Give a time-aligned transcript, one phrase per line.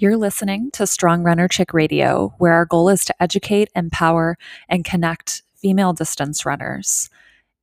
[0.00, 4.84] You're listening to Strong Runner Chick Radio, where our goal is to educate, empower, and
[4.84, 7.10] connect female distance runners.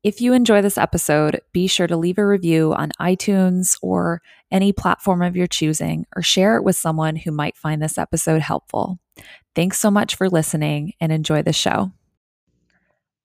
[0.04, 4.22] If you enjoy this episode, be sure to leave a review on iTunes or
[4.52, 8.42] any platform of your choosing, or share it with someone who might find this episode
[8.42, 9.00] helpful.
[9.56, 11.94] Thanks so much for listening and enjoy the show.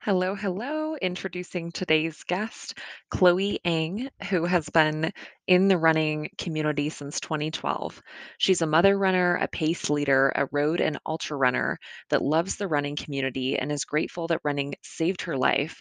[0.03, 0.95] Hello, hello.
[0.97, 2.77] Introducing today's guest,
[3.11, 5.13] Chloe Eng, who has been
[5.47, 8.03] in the running community since 2012.
[8.39, 11.79] She's a mother runner, a pace leader, a road and ultra runner
[12.11, 15.81] that loves the running community and is grateful that running saved her life.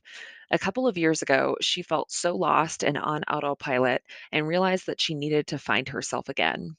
[0.52, 5.02] A couple of years ago, she felt so lost and on autopilot and realized that
[5.02, 6.76] she needed to find herself again.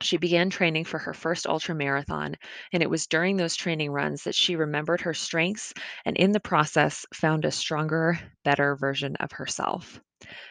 [0.00, 2.36] She began training for her first ultra marathon,
[2.72, 5.72] and it was during those training runs that she remembered her strengths
[6.04, 10.00] and in the process found a stronger, better version of herself.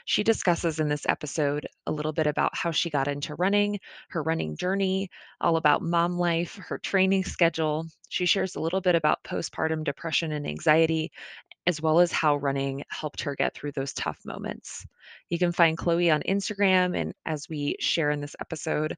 [0.06, 4.22] She discusses in this episode a little bit about how she got into running, her
[4.22, 7.86] running journey, all about mom life, her training schedule.
[8.10, 11.12] She shares a little bit about postpartum depression and anxiety,
[11.66, 14.86] as well as how running helped her get through those tough moments.
[15.30, 18.95] You can find Chloe on Instagram, and as we share in this episode,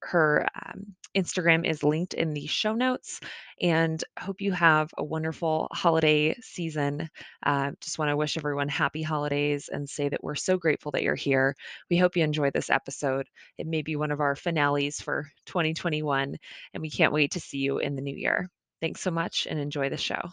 [0.00, 3.20] her, um, Instagram is linked in the show notes.
[3.60, 7.08] And hope you have a wonderful holiday season.
[7.44, 11.02] Uh, just want to wish everyone happy holidays and say that we're so grateful that
[11.02, 11.54] you're here.
[11.90, 13.26] We hope you enjoy this episode.
[13.58, 16.36] It may be one of our finales for 2021,
[16.72, 18.48] and we can't wait to see you in the new year.
[18.80, 20.30] Thanks so much and enjoy the show.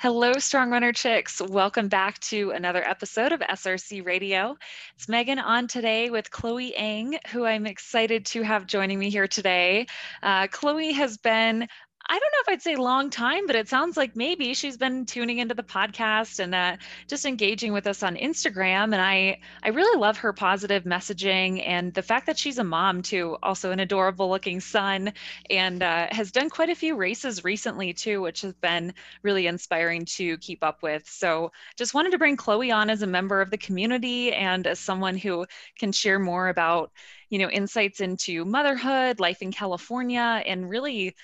[0.00, 1.42] Hello, Strong Runner Chicks.
[1.42, 4.56] Welcome back to another episode of SRC Radio.
[4.96, 9.28] It's Megan on today with Chloe Eng, who I'm excited to have joining me here
[9.28, 9.88] today.
[10.22, 11.68] Uh, Chloe has been
[12.12, 15.06] I don't know if I'd say long time, but it sounds like maybe she's been
[15.06, 18.86] tuning into the podcast and uh, just engaging with us on Instagram.
[18.86, 23.02] And I, I really love her positive messaging and the fact that she's a mom
[23.02, 25.12] too, also an adorable looking son,
[25.50, 30.04] and uh, has done quite a few races recently too, which has been really inspiring
[30.06, 31.08] to keep up with.
[31.08, 34.80] So just wanted to bring Chloe on as a member of the community and as
[34.80, 35.46] someone who
[35.78, 36.90] can share more about
[37.28, 41.14] you know insights into motherhood life in california and really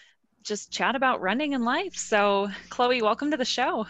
[0.47, 1.97] just chat about running and life.
[1.97, 3.87] So, Chloe, welcome to the show.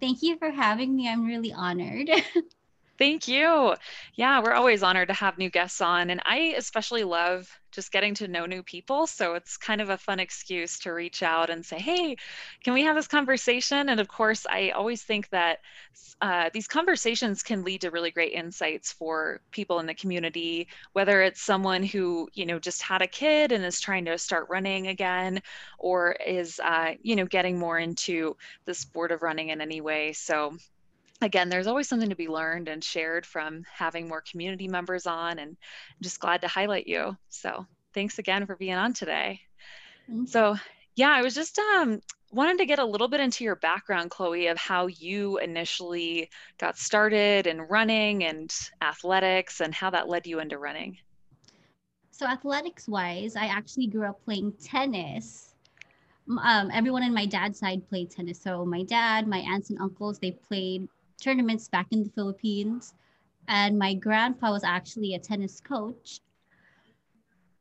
[0.00, 1.08] Thank you for having me.
[1.08, 2.08] I'm really honored.
[2.98, 3.74] Thank you.
[4.14, 6.10] Yeah, we're always honored to have new guests on.
[6.10, 9.06] And I especially love just getting to know new people.
[9.06, 12.16] So it's kind of a fun excuse to reach out and say, hey,
[12.64, 13.88] can we have this conversation?
[13.88, 15.58] And of course, I always think that
[16.20, 21.22] uh, these conversations can lead to really great insights for people in the community, whether
[21.22, 24.88] it's someone who, you know, just had a kid and is trying to start running
[24.88, 25.40] again,
[25.78, 30.12] or is, uh, you know, getting more into the sport of running in any way.
[30.12, 30.56] So
[31.22, 35.38] again, there's always something to be learned and shared from having more community members on,
[35.38, 37.16] and I'm just glad to highlight you.
[37.28, 39.40] So thanks again for being on today.
[40.10, 40.26] Mm-hmm.
[40.26, 40.56] So
[40.96, 44.48] yeah, I was just um, wanted to get a little bit into your background, Chloe,
[44.48, 50.40] of how you initially got started in running and athletics, and how that led you
[50.40, 50.98] into running.
[52.10, 55.54] So athletics wise, I actually grew up playing tennis.
[56.42, 58.40] Um, everyone in my dad's side played tennis.
[58.40, 60.86] So my dad, my aunts and uncles, they played
[61.20, 62.94] tournaments back in the Philippines.
[63.48, 66.20] And my grandpa was actually a tennis coach.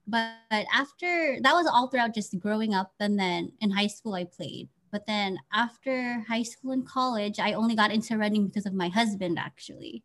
[0.08, 0.34] But
[0.74, 2.94] after that was all throughout just growing up.
[3.00, 4.70] And then in high school, I played.
[4.92, 8.90] But then after high school and college, I only got into running because of my
[8.90, 10.04] husband, actually.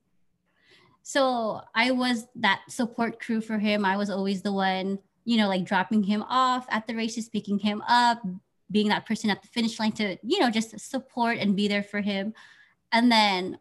[1.02, 3.84] So I was that support crew for him.
[3.84, 7.58] I was always the one, you know, like dropping him off at the races, picking
[7.58, 8.22] him up,
[8.70, 11.82] being that person at the finish line to, you know, just support and be there
[11.82, 12.32] for him.
[12.94, 13.58] And then,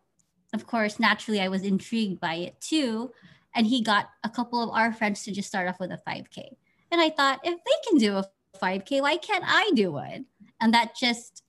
[0.54, 3.12] of course, naturally, I was intrigued by it too.
[3.56, 6.56] And he got a couple of our friends to just start off with a 5K.
[6.92, 8.26] And I thought, if they can do a
[8.62, 10.26] 5K, why can't I do one?
[10.62, 11.44] And that just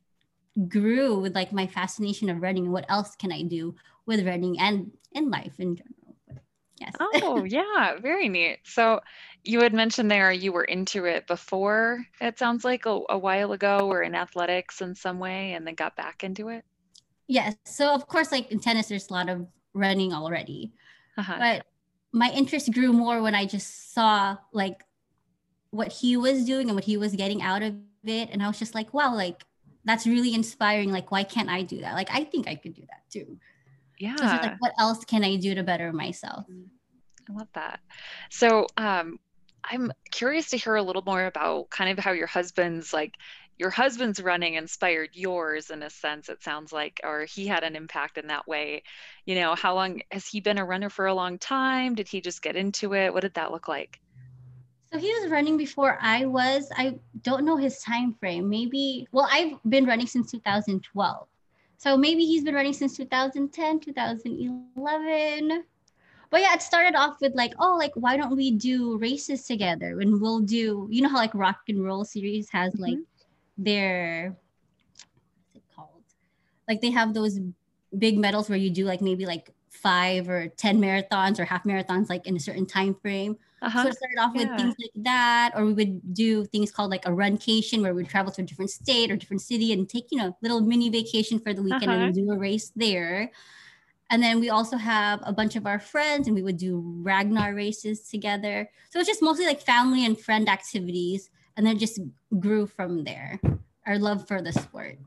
[0.69, 2.73] grew with like my fascination of running.
[2.73, 3.75] What else can I do
[4.07, 6.43] with running and in life in general?
[6.81, 6.95] Yes.
[6.99, 8.61] Oh, yeah, very neat.
[8.65, 9.01] So
[9.43, 13.53] you had mentioned there you were into it before, it sounds like a, a while
[13.53, 16.65] ago, or in athletics in some way, and then got back into it.
[17.27, 17.57] Yes.
[17.65, 20.73] So of course, like in tennis, there's a lot of running already,
[21.17, 21.37] uh-huh.
[21.39, 21.67] but
[22.13, 24.85] my interest grew more when I just saw like
[25.71, 27.75] what he was doing and what he was getting out of
[28.05, 29.43] it, and I was just like, wow, like
[29.85, 30.93] that's really inspiring.
[30.93, 31.95] Like, why can't I do that?
[31.95, 33.39] Like, I think I could do that too.
[33.99, 34.17] Yeah.
[34.17, 36.47] So like, what else can I do to better myself?
[37.29, 37.81] I love that.
[38.31, 39.19] So, um,
[39.71, 43.15] I'm curious to hear a little more about kind of how your husband's like
[43.59, 47.77] your husband's running inspired yours in a sense it sounds like or he had an
[47.77, 48.83] impact in that way.
[49.25, 51.95] You know how long has he been a runner for a long time?
[51.95, 53.13] Did he just get into it?
[53.13, 54.01] What did that look like?
[54.93, 56.71] So he was running before i was.
[56.77, 58.49] I don't know his time frame.
[58.49, 61.27] Maybe well i've been running since 2012
[61.77, 65.65] so maybe he's been running since 2010 2011
[66.31, 70.01] but yeah, it started off with like, oh, like why don't we do races together?
[70.01, 72.83] And we'll do, you know how like rock and roll series has mm-hmm.
[73.57, 74.37] Their
[75.53, 76.03] what's it called?
[76.69, 77.39] Like they have those
[77.99, 82.09] big medals where you do like maybe like five or ten marathons or half marathons
[82.09, 83.37] like in a certain time frame.
[83.63, 83.83] Uh-huh.
[83.83, 84.51] So it started off yeah.
[84.51, 88.09] with things like that, or we would do things called like a runcation where we'd
[88.09, 90.91] travel to a different state or different city and take, you know, a little mini
[90.91, 92.05] vacation for the weekend uh-huh.
[92.05, 93.31] and do a race there.
[94.11, 97.55] And then we also have a bunch of our friends and we would do Ragnar
[97.55, 98.69] races together.
[98.91, 101.31] So it's just mostly like family and friend activities.
[101.57, 102.01] And then just
[102.39, 103.41] grew from there,
[103.87, 104.99] our love for the sport.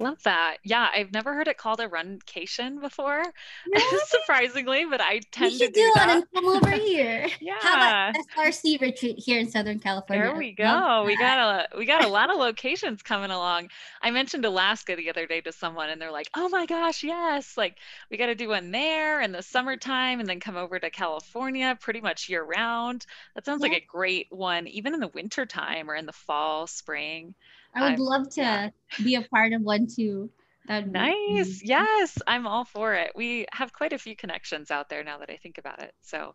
[0.00, 0.56] Love that.
[0.64, 3.22] Yeah, I've never heard it called a runcation before,
[3.72, 4.00] really?
[4.06, 6.08] surprisingly, but I tend to do, do that.
[6.10, 7.28] and come over here.
[7.40, 7.54] yeah.
[7.60, 10.26] How about SRC retreat here in Southern California?
[10.26, 11.04] There we go.
[11.06, 11.38] We got
[11.72, 13.68] a we got a lot of locations coming along.
[14.02, 17.56] I mentioned Alaska the other day to someone, and they're like, "Oh my gosh, yes!
[17.56, 17.76] Like
[18.10, 21.78] we got to do one there in the summertime, and then come over to California
[21.80, 23.06] pretty much year round."
[23.36, 23.70] That sounds yeah.
[23.70, 27.36] like a great one, even in the wintertime or in the fall, spring.
[27.74, 28.70] I would I'm, love to yeah.
[29.02, 30.30] be a part of one too.
[30.66, 31.60] That'd nice.
[31.60, 33.12] Be- yes, I'm all for it.
[33.14, 35.92] We have quite a few connections out there now that I think about it.
[36.00, 36.34] So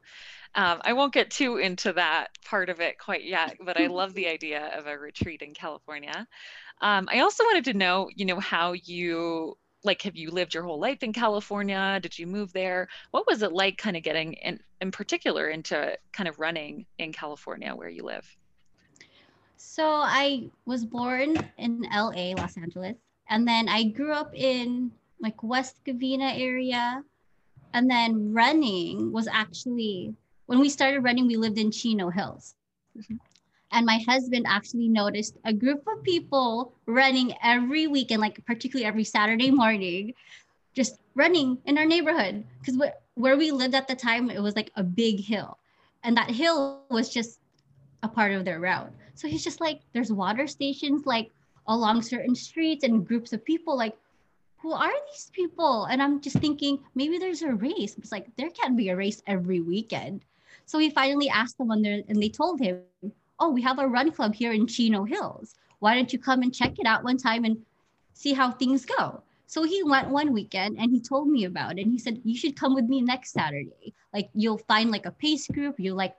[0.53, 4.13] um, I won't get too into that part of it quite yet, but I love
[4.13, 6.27] the idea of a retreat in California.
[6.81, 10.63] Um, I also wanted to know, you know, how you like have you lived your
[10.63, 11.99] whole life in California?
[12.01, 12.87] Did you move there?
[13.11, 17.13] What was it like kind of getting in in particular into kind of running in
[17.13, 18.25] California where you live?
[19.61, 22.95] So I was born in LA, Los Angeles,
[23.29, 24.89] and then I grew up in
[25.19, 27.03] like West Covina area.
[27.73, 30.15] And then running was actually
[30.47, 32.55] when we started running, we lived in Chino Hills.
[32.97, 33.17] Mm-hmm.
[33.71, 39.03] And my husband actually noticed a group of people running every weekend, like particularly every
[39.03, 40.13] Saturday morning,
[40.73, 42.45] just running in our neighborhood.
[42.59, 42.81] Because
[43.13, 45.59] where we lived at the time, it was like a big hill.
[46.03, 47.39] And that hill was just
[48.01, 48.91] a part of their route.
[49.19, 51.29] So he's just like, there's water stations like
[51.67, 53.97] along certain streets and groups of people like,
[54.59, 55.85] who are these people?
[55.91, 57.97] And I'm just thinking, maybe there's a race.
[57.97, 60.23] It's like, there can't be a race every weekend.
[60.65, 62.79] So he finally asked them on there and they told him,
[63.41, 65.55] oh, we have a run club here in Chino Hills.
[65.79, 67.57] Why don't you come and check it out one time and
[68.13, 69.21] see how things go?
[69.47, 71.81] So he went one weekend and he told me about it.
[71.81, 73.93] And he said, you should come with me next Saturday.
[74.13, 75.77] Like you'll find like a pace group.
[75.77, 76.15] You like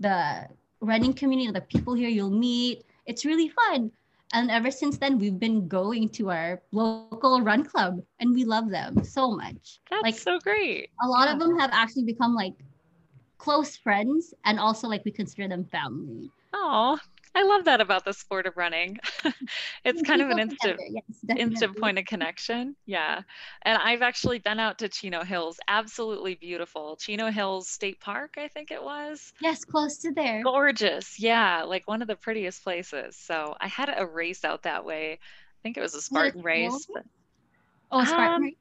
[0.00, 0.48] the
[0.82, 2.84] running community, the people here you'll meet.
[3.06, 3.90] It's really fun.
[4.34, 8.70] And ever since then, we've been going to our local run club and we love
[8.70, 9.80] them so much.
[9.90, 10.90] That's like so great.
[11.02, 11.34] A lot yeah.
[11.34, 12.54] of them have actually become like
[13.36, 16.30] close friends and also like we consider them family.
[16.54, 16.98] Oh,
[17.34, 18.98] I love that about the sport of running.
[19.84, 22.76] it's kind of an instant yes, instant point of connection.
[22.84, 23.22] Yeah.
[23.62, 25.58] And I've actually been out to Chino Hills.
[25.66, 26.96] Absolutely beautiful.
[26.96, 29.32] Chino Hills State Park, I think it was.
[29.40, 30.42] Yes, close to there.
[30.42, 31.18] Gorgeous.
[31.18, 33.16] Yeah, like one of the prettiest places.
[33.16, 35.12] So I had a race out that way.
[35.12, 36.86] I think it was a Spartan race.
[36.92, 37.04] But,
[37.90, 38.54] oh, Spartan um, race.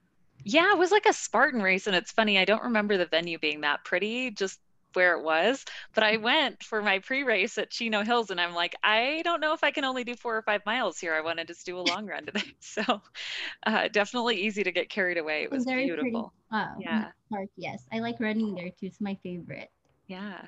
[0.43, 1.87] Yeah, it was like a Spartan race.
[1.87, 4.31] And it's funny, I don't remember the venue being that pretty.
[4.31, 4.59] Just
[4.93, 5.63] where it was.
[5.93, 9.41] But I went for my pre race at Chino Hills and I'm like, I don't
[9.41, 11.13] know if I can only do four or five miles here.
[11.13, 12.41] I want to just do a long run today.
[12.61, 13.01] So
[13.65, 15.43] uh, definitely easy to get carried away.
[15.43, 16.31] It was Very beautiful.
[16.51, 16.75] Wow.
[16.79, 17.07] Yeah.
[17.29, 17.83] Park, yes.
[17.91, 18.85] I like running there too.
[18.85, 19.69] It's my favorite.
[20.07, 20.41] Yeah.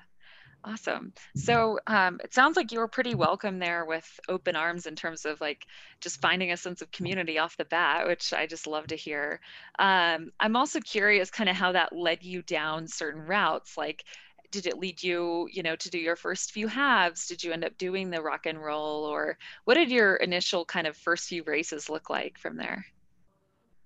[0.66, 1.12] Awesome.
[1.36, 5.26] So um, it sounds like you were pretty welcome there with open arms in terms
[5.26, 5.66] of like
[6.00, 9.42] just finding a sense of community off the bat, which I just love to hear.
[9.78, 13.76] Um, I'm also curious kind of how that led you down certain routes.
[13.78, 14.06] Like,
[14.54, 17.28] did it lead you you know to do your first few halves?
[17.28, 20.88] Did you end up doing the rock and roll or what did your initial kind
[20.88, 22.86] of first few races look like from there?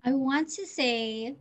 [0.04, 1.34] I want to say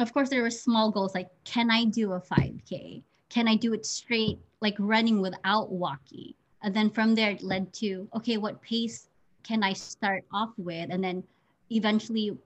[0.00, 3.72] of course there were small goals like can i do a 5k can i do
[3.72, 8.60] it straight like running without walking and then from there it led to okay what
[8.60, 9.08] pace
[9.44, 10.88] can i start off with?
[10.90, 11.22] And then
[11.70, 12.36] eventually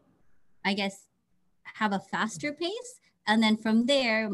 [0.64, 1.08] i guess
[1.74, 3.00] have a faster pace.
[3.26, 4.28] And then from there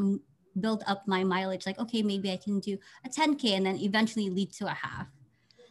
[0.61, 4.31] build up my mileage like okay maybe i can do a 10k and then eventually
[4.31, 5.07] lead to a half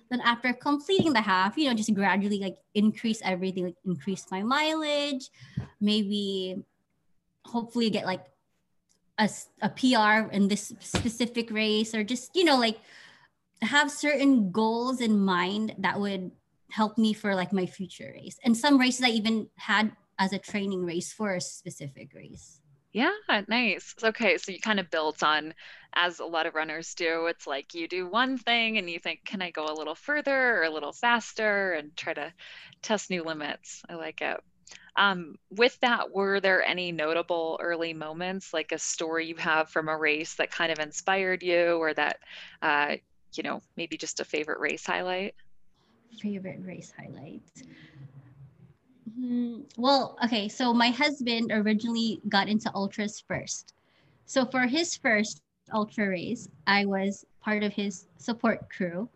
[0.10, 4.44] then after completing the half you know just gradually like increase everything like increase my
[4.44, 5.30] mileage
[5.80, 6.56] maybe
[7.46, 8.26] hopefully get like
[9.20, 9.30] a,
[9.62, 12.80] a pr in this specific race or just you know like
[13.62, 16.32] have certain goals in mind that would
[16.74, 18.38] help me for like my future race.
[18.44, 22.60] And some races I even had as a training race for a specific race.
[22.94, 23.12] Yeah,
[23.48, 23.96] nice.
[24.04, 25.54] Okay, so you kind of built on,
[25.96, 29.22] as a lot of runners do, it's like you do one thing and you think,
[29.26, 32.34] can I go a little further or a little faster and try to
[32.84, 33.82] test new limits?
[33.90, 34.40] I like it.
[34.98, 39.90] Um, with that, were there any notable early moments, like a story you have from
[39.90, 42.18] a race that kind of inspired you or that,
[42.62, 42.98] uh,
[43.36, 45.36] you know, maybe just a favorite race highlight?
[46.22, 47.44] Favorite race highlight.
[49.10, 50.48] Mm, well, okay.
[50.48, 53.74] So my husband originally got into ultras first.
[54.26, 55.42] So for his first
[55.74, 59.10] ultra race, I was part of his support crew.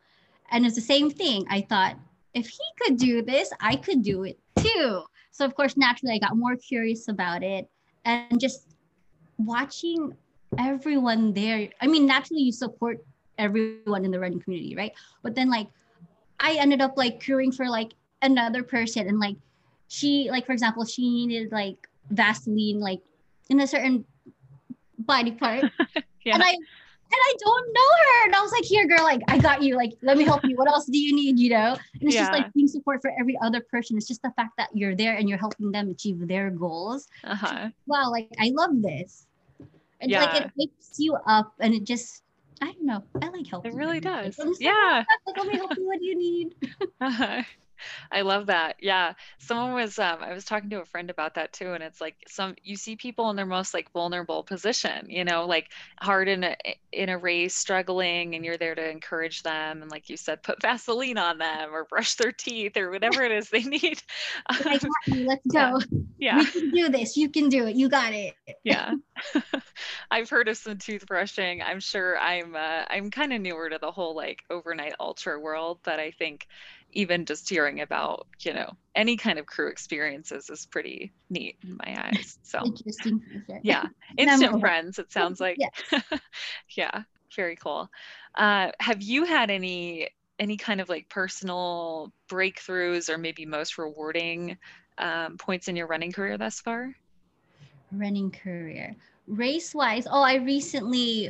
[0.52, 1.46] And it's the same thing.
[1.50, 1.98] I thought,
[2.34, 5.04] if he could do this, I could do it too.
[5.32, 7.70] So of course, naturally, I got more curious about it
[8.06, 8.76] and just
[9.38, 10.16] watching
[10.58, 11.70] everyone there.
[11.82, 13.04] I mean, naturally, you support
[13.38, 14.94] everyone in the running community, right?
[15.22, 15.68] But then like,
[16.40, 19.36] I ended up like crewing for like another person and like
[19.88, 23.02] she like for example she needed like vaseline like
[23.50, 24.06] in a certain
[25.00, 25.64] body part
[26.26, 26.34] yeah.
[26.34, 26.56] and i
[27.10, 28.26] and I don't know her.
[28.26, 29.78] And I was like, here, girl, like, I got you.
[29.78, 30.58] Like, let me help you.
[30.58, 31.40] What else do you need?
[31.40, 31.78] You know?
[31.94, 32.22] And it's yeah.
[32.22, 33.96] just like being support for every other person.
[33.96, 37.08] It's just the fact that you're there and you're helping them achieve their goals.
[37.24, 37.70] Uh-huh.
[37.86, 39.26] Wow, like, I love this.
[40.02, 40.26] It's yeah.
[40.26, 42.24] like, it wakes you up and it just,
[42.62, 43.04] I don't know.
[43.22, 43.72] I like helping.
[43.72, 44.38] It really does.
[44.60, 45.04] yeah.
[45.26, 45.88] Like, let me help you.
[45.88, 46.56] What do you need?
[47.00, 47.44] Uh-huh.
[48.12, 48.78] I love that.
[48.80, 49.14] Yeah.
[49.40, 52.16] Someone was um I was talking to a friend about that too and it's like
[52.28, 56.44] some you see people in their most like vulnerable position, you know, like hard in
[56.44, 56.56] a
[56.92, 60.62] in a race struggling and you're there to encourage them and like you said put
[60.62, 64.02] Vaseline on them or brush their teeth or whatever it is they need.
[65.10, 65.80] Let's go.
[66.18, 66.40] Yeah.
[66.40, 67.18] We can do this.
[67.18, 67.76] You can do it.
[67.76, 68.36] You got it.
[68.64, 68.94] yeah.
[70.12, 71.62] I've heard of some toothbrushing.
[71.66, 75.80] I'm sure I'm uh, I'm kind of newer to the whole like overnight ultra world,
[75.84, 76.48] but I think
[76.98, 81.78] even just hearing about you know any kind of crew experiences is pretty neat in
[81.86, 82.40] my eyes.
[82.48, 83.22] So interesting
[83.62, 83.86] yeah
[84.18, 85.58] instant friends it sounds like.
[85.60, 86.00] Yeah,
[86.78, 87.04] yeah
[87.36, 87.90] very cool.
[88.36, 94.58] Uh, have you had any any kind of like personal breakthroughs or maybe most rewarding
[94.98, 96.96] um, points in your running career thus far?
[97.92, 98.96] Running career.
[99.28, 101.30] Race wise oh i recently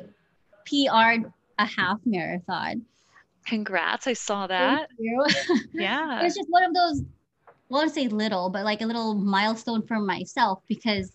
[0.69, 2.85] pr'd a half marathon
[3.47, 4.07] Congrats.
[4.07, 4.89] I saw that.
[4.89, 5.25] Thank you.
[5.73, 6.21] Yeah.
[6.23, 7.01] it's just one of those,
[7.47, 11.13] I won't say little, but like a little milestone for myself because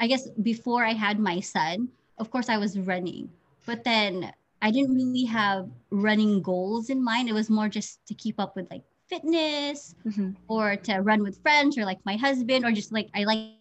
[0.00, 3.30] I guess before I had my son, of course I was running,
[3.66, 4.32] but then
[4.62, 7.28] I didn't really have running goals in mind.
[7.28, 10.30] It was more just to keep up with like fitness mm-hmm.
[10.48, 13.54] or to run with friends or like my husband or just like I like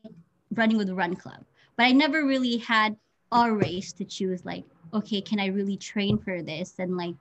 [0.54, 1.44] running with the run club.
[1.76, 2.96] But I never really had
[3.32, 6.76] a race to choose like, okay, can I really train for this?
[6.80, 7.16] And like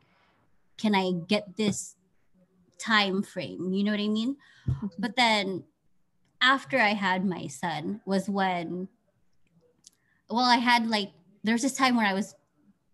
[0.78, 1.96] can I get this
[2.78, 3.72] time frame?
[3.72, 4.36] You know what I mean?
[4.68, 4.86] Mm-hmm.
[4.98, 5.64] But then
[6.40, 8.88] after I had my son was when,
[10.28, 11.12] well, I had like,
[11.44, 12.34] there's this time where I was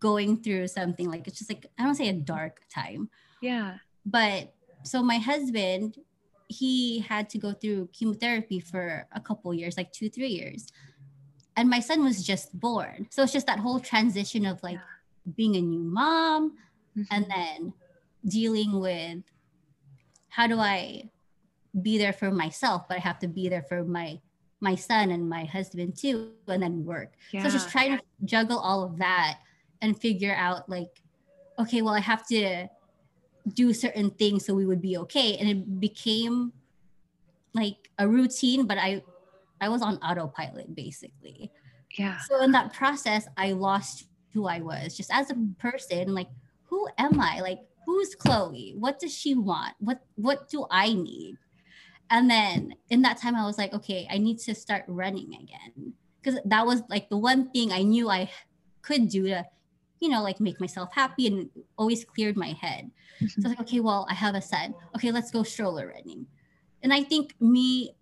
[0.01, 3.09] going through something like, it's just like, I don't say a dark time.
[3.41, 3.79] Yeah.
[4.05, 5.97] But so my husband,
[6.49, 10.67] he had to go through chemotherapy for a couple years, like two, three years.
[11.57, 13.09] And my son was just born.
[13.11, 14.79] So it's just that whole transition of like
[15.37, 16.57] being a new mom,
[16.97, 17.03] mm-hmm.
[17.11, 17.73] and then
[18.27, 19.23] dealing with
[20.29, 21.11] how do I
[21.81, 24.21] be there for myself, but I have to be there for my
[24.61, 27.15] my son and my husband too, and then work.
[27.33, 27.43] Yeah.
[27.43, 29.41] So just trying to juggle all of that
[29.81, 31.03] and figure out like,
[31.59, 32.69] okay, well, I have to
[33.55, 35.37] do certain things so we would be okay.
[35.37, 36.53] And it became
[37.55, 39.03] like a routine, but I
[39.61, 41.51] I was on autopilot basically.
[41.99, 42.19] Yeah.
[42.29, 46.29] So in that process, I lost who I was just as a person, like
[46.73, 47.41] who am I?
[47.41, 48.75] Like, who's Chloe?
[48.79, 49.75] What does she want?
[49.79, 51.37] What what do I need?
[52.09, 55.93] And then in that time, I was like, okay, I need to start running again.
[56.23, 58.31] Because that was like the one thing I knew I
[58.81, 59.45] could do to,
[60.01, 62.91] you know, like make myself happy and always cleared my head.
[63.21, 64.75] So I was like, okay, well, I have a son.
[64.97, 66.27] Okay, let's go stroller running.
[66.83, 67.95] And I think me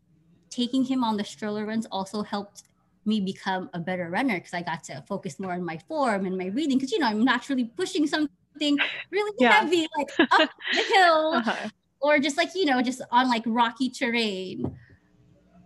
[0.48, 2.62] taking him on the stroller runs also helped
[3.04, 6.38] me become a better runner because I got to focus more on my form and
[6.38, 6.78] my reading.
[6.78, 8.28] Because you know, I'm naturally pushing some
[8.60, 8.78] something
[9.10, 9.60] really yeah.
[9.60, 11.68] heavy, like up the hill, uh-huh.
[12.00, 14.76] or just like, you know, just on like rocky terrain.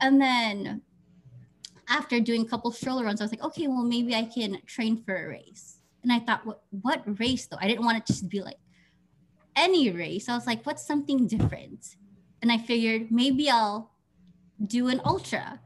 [0.00, 0.82] And then
[1.88, 5.02] after doing a couple stroller runs, I was like, okay, well, maybe I can train
[5.02, 5.78] for a race.
[6.02, 7.58] And I thought, what, what race though?
[7.60, 8.58] I didn't want it to just be like
[9.56, 10.28] any race.
[10.28, 11.96] I was like, what's something different?
[12.42, 13.90] And I figured maybe I'll
[14.64, 15.60] do an ultra.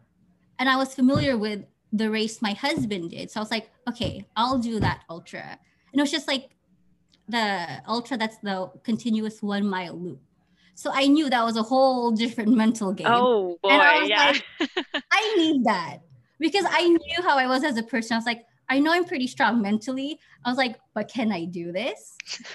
[0.59, 3.31] And I was familiar with the race my husband did.
[3.31, 5.59] So I was like, okay, I'll do that ultra.
[5.93, 6.51] And it was just like
[7.29, 10.21] the ultra that's the continuous one mile loop.
[10.75, 13.07] So I knew that was a whole different mental game.
[13.11, 13.71] Oh boy,
[14.07, 14.33] yeah.
[14.61, 14.75] Like,
[15.13, 15.99] I need that
[16.39, 18.15] because I knew how I was as a person.
[18.15, 20.19] I was like, I know I'm pretty strong mentally.
[20.45, 22.17] I was like, but can I do this?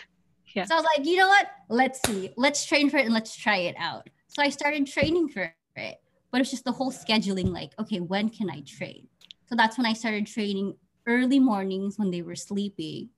[0.55, 0.65] Yeah.
[0.65, 1.47] So I was like, you know what?
[1.67, 2.29] Let's see.
[2.37, 4.07] Let's train for it and let's try it out.
[4.27, 5.97] So I started training for it.
[6.31, 9.07] But it's just the whole scheduling like, okay, when can I train?
[9.47, 10.75] So that's when I started training
[11.07, 13.09] early mornings when they were sleeping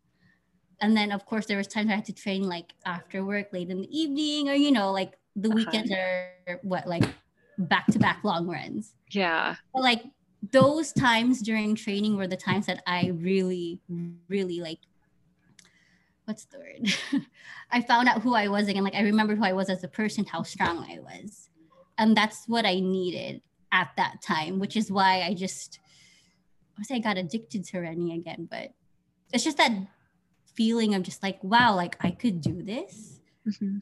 [0.82, 3.70] and then of course there was times I had to train like after work, late
[3.70, 5.55] in the evening, or you know, like the uh-huh.
[5.55, 7.05] weekends are what like
[7.58, 8.94] back to back long runs.
[9.12, 9.55] Yeah.
[9.74, 10.03] But like
[10.51, 13.79] those times during training were the times that I really,
[14.27, 14.79] really like
[16.25, 17.24] what's the word?
[17.72, 18.84] I found out who I was again.
[18.84, 21.50] Like I remembered who I was as a person, how strong I was.
[21.98, 23.41] And that's what I needed
[23.72, 25.79] at that time, which is why I just
[26.79, 28.74] I say I got addicted to running again, but
[29.32, 29.72] it's just that
[30.55, 33.19] feeling of just like, wow, like I could do this.
[33.47, 33.77] Mm-hmm.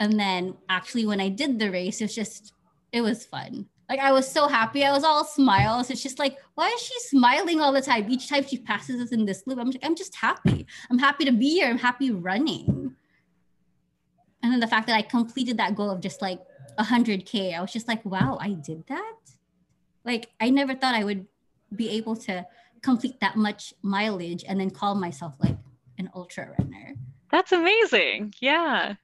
[0.00, 2.52] And then actually, when I did the race, it's just,
[2.92, 3.66] it was fun.
[3.88, 4.84] Like I was so happy.
[4.84, 5.90] I was all smiles.
[5.90, 8.10] It's just like, why is she smiling all the time?
[8.10, 10.66] Each time she passes us in this loop, I'm like, I'm just happy.
[10.90, 11.68] I'm happy to be here.
[11.68, 12.94] I'm happy running.
[14.42, 16.40] And then the fact that I completed that goal of just like
[16.78, 19.16] 100K, I was just like, wow, I did that.
[20.04, 21.26] Like I never thought I would
[21.74, 22.46] be able to
[22.82, 25.56] complete that much mileage and then call myself like
[25.98, 26.94] an ultra runner.
[27.30, 28.34] That's amazing.
[28.40, 28.94] Yeah.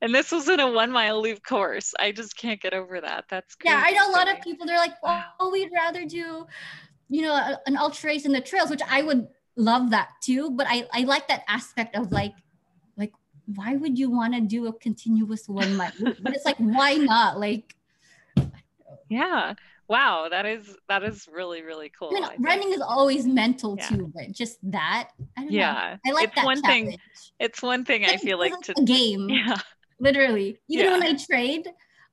[0.00, 1.94] And this was in a one mile loop course.
[1.98, 3.26] I just can't get over that.
[3.30, 3.74] That's crazy.
[3.74, 3.82] yeah.
[3.84, 4.66] I know a lot of people.
[4.66, 6.46] They're like, oh, we'd rather do,
[7.08, 10.50] you know, an ultra race in the trails, which I would love that too.
[10.50, 12.34] But I I like that aspect of like,
[12.96, 13.12] like
[13.54, 15.92] why would you want to do a continuous one mile?
[16.20, 17.38] But it's like, why not?
[17.38, 17.76] Like,
[19.08, 19.54] yeah
[19.88, 23.76] wow that is that is really really cool i mean I running is always mental
[23.78, 23.88] yeah.
[23.88, 26.10] too but just that I yeah know.
[26.10, 26.88] i like it's that one challenge.
[26.90, 26.98] thing
[27.40, 29.56] it's one thing i feel like, to a game yeah
[29.98, 30.92] literally even yeah.
[30.92, 31.68] when i trade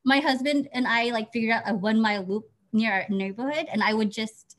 [0.05, 3.83] my husband and i like figured out a one mile loop near our neighborhood and
[3.83, 4.57] i would just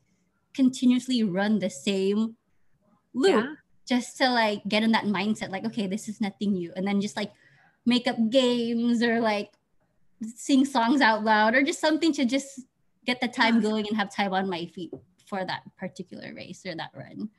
[0.53, 2.35] continuously run the same
[3.13, 3.53] loop yeah.
[3.87, 7.01] just to like get in that mindset like okay this is nothing new and then
[7.01, 7.31] just like
[7.85, 9.51] make up games or like
[10.35, 12.61] sing songs out loud or just something to just
[13.07, 14.93] get the time going and have time on my feet
[15.25, 17.29] for that particular race or that run.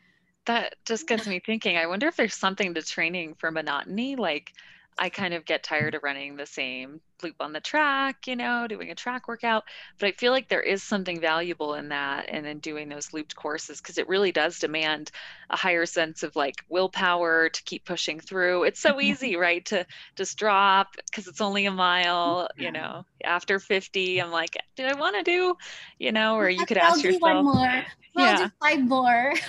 [0.46, 1.76] That just gets me thinking.
[1.76, 4.16] I wonder if there's something to training for monotony.
[4.16, 4.54] Like,
[4.98, 8.66] I kind of get tired of running the same loop on the track, you know,
[8.68, 9.64] doing a track workout.
[9.98, 13.34] But I feel like there is something valuable in that and in doing those looped
[13.34, 15.10] courses because it really does demand
[15.50, 18.64] a higher sense of like willpower to keep pushing through.
[18.64, 19.64] It's so easy, right?
[19.66, 24.84] To just drop because it's only a mile, you know, after 50, I'm like, do
[24.84, 25.56] I want to do,
[25.98, 27.22] you know, or you could ask yourself.
[27.22, 27.84] One more.
[28.14, 28.48] Well, yeah.
[28.60, 29.32] five more.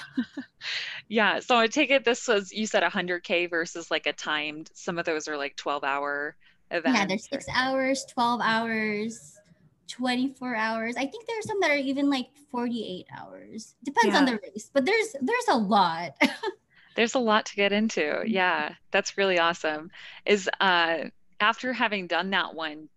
[1.10, 1.39] yeah.
[1.39, 5.06] So I take it this was, you said 100K versus like a timed, some of
[5.06, 6.36] those are like 12 hour
[6.72, 7.00] events.
[7.00, 9.38] Yeah, there's six hours, 12 hours,
[9.88, 10.95] 24 hours.
[10.95, 13.76] I think there's some that are even like 48 hours.
[13.84, 14.19] Depends yeah.
[14.19, 16.15] on the race, but there's there's a lot.
[16.95, 18.02] there's a lot to get into.
[18.02, 18.28] Mm-hmm.
[18.30, 19.91] Yeah, that's really awesome.
[20.26, 21.06] Is uh
[21.39, 22.89] after having done that one,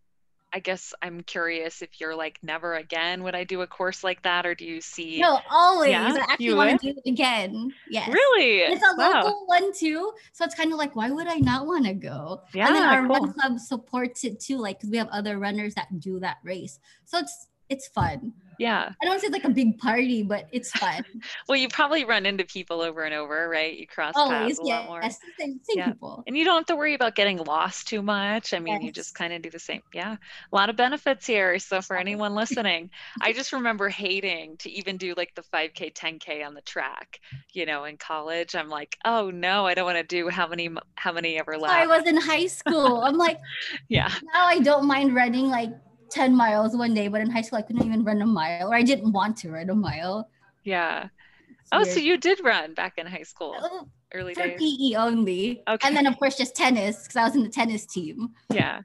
[0.53, 4.23] I guess I'm curious if you're like never again would I do a course like
[4.23, 5.91] that or do you see No, always.
[5.91, 7.73] Yeah, I actually want to do it again.
[7.89, 8.09] Yes.
[8.09, 8.59] Really?
[8.59, 9.23] It's a wow.
[9.25, 10.13] local one too.
[10.33, 12.43] So it's kind of like why would I not want to go?
[12.53, 13.21] Yeah, and then our cool.
[13.21, 16.79] run club supports it too like cuz we have other runners that do that race.
[17.05, 18.35] So it's it's fun.
[18.63, 18.93] Yeah.
[19.03, 21.05] I don't say like a big party, but it's fun.
[21.49, 23.77] well, you probably run into people over and over, right?
[23.77, 25.01] You cross Always, paths a lot more.
[25.03, 25.89] Yes, same, same yeah.
[25.89, 26.23] people.
[26.29, 28.55] And you don't have to worry about getting lost too much.
[28.55, 28.85] I mean, yes.
[28.85, 29.83] you just kind of do the same.
[29.93, 30.13] Yeah.
[30.53, 31.59] A lot of benefits here.
[31.59, 36.47] So for anyone listening, I just remember hating to even do like the 5K, 10K
[36.47, 37.19] on the track.
[37.53, 40.71] You know, in college, I'm like, oh no, I don't want to do how many
[40.95, 41.75] how many ever left.
[41.75, 43.03] I was in high school.
[43.03, 43.39] I'm like,
[43.89, 44.13] yeah.
[44.33, 45.71] Now I don't mind running like
[46.13, 48.75] 10 miles one day, but in high school I couldn't even run a mile or
[48.75, 50.29] I didn't want to run a mile.
[50.65, 51.09] Yeah.
[51.51, 51.89] It's oh, weird.
[51.89, 53.57] so you did run back in high school.
[53.61, 54.59] Uh, early for days.
[54.59, 55.63] PE only.
[55.69, 55.89] Okay.
[55.89, 58.31] And then of course just tennis because I was in the tennis team.
[58.53, 58.83] Yeah.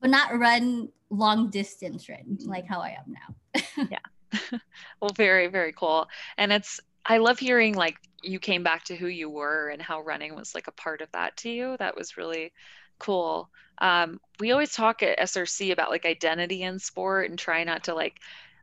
[0.00, 3.88] But not run long distance run like how I am now.
[3.90, 4.58] yeah.
[5.00, 6.06] well, very, very cool.
[6.36, 10.00] And it's I love hearing like you came back to who you were and how
[10.02, 11.76] running was like a part of that to you.
[11.78, 12.52] That was really
[12.98, 13.50] cool.
[13.80, 17.94] Um, we always talk at SRC about like identity in sport and try not to
[17.94, 18.18] like,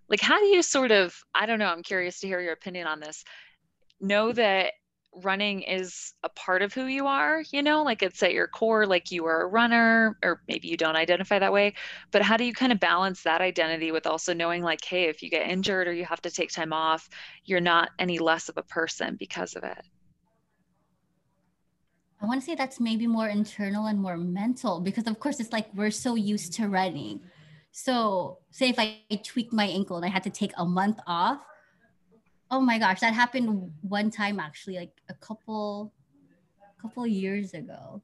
[0.10, 2.88] like, how do you sort of, I don't know, I'm curious to hear your opinion
[2.88, 3.24] on this.
[4.00, 4.74] Know that
[5.24, 8.86] running is a part of who you are, you know, like it's at your core,
[8.86, 11.74] like you are a runner, or maybe you don't identify that way.
[12.12, 15.24] But how do you kind of balance that identity with also knowing, like, hey, if
[15.24, 17.10] you get injured or you have to take time off,
[17.46, 19.86] you're not any less of a person because of it?
[22.22, 25.52] I want to say that's maybe more internal and more mental because, of course, it's
[25.52, 27.22] like we're so used to running.
[27.72, 31.40] So, say if I tweaked my ankle and I had to take a month off,
[32.50, 35.94] oh my gosh, that happened one time actually, like a couple,
[36.82, 38.02] couple years ago.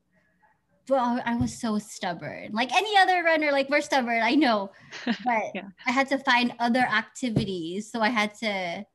[0.87, 2.51] But I was so stubborn.
[2.51, 4.71] Like any other runner, like we're stubborn, I know.
[5.05, 5.69] But yeah.
[5.87, 7.89] I had to find other activities.
[7.89, 8.85] So I had to,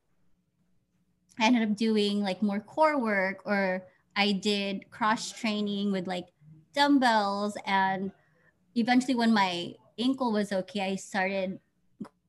[1.39, 3.83] I ended up doing like more core work or
[4.17, 6.25] I did cross training with like
[6.73, 8.11] dumbbells and
[8.75, 11.59] eventually when my ankle was okay, I started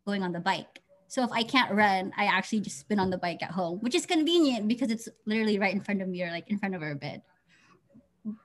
[0.07, 0.83] going on the bike.
[1.09, 3.95] So if I can't run, I actually just spin on the bike at home, which
[3.95, 6.83] is convenient because it's literally right in front of me or like in front of
[6.83, 7.23] our bed.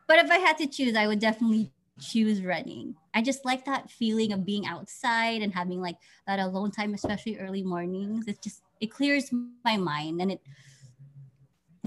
[0.08, 2.96] But if I had to choose, I would definitely choose running.
[3.14, 7.38] I just like that feeling of being outside and having like that alone time, especially
[7.38, 8.26] early mornings.
[8.28, 9.30] It just it clears
[9.66, 10.42] my mind and it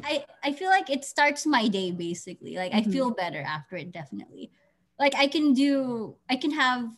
[0.03, 2.57] I I feel like it starts my day basically.
[2.57, 2.89] Like mm-hmm.
[2.89, 4.51] I feel better after it definitely.
[4.99, 6.89] Like I can do I can have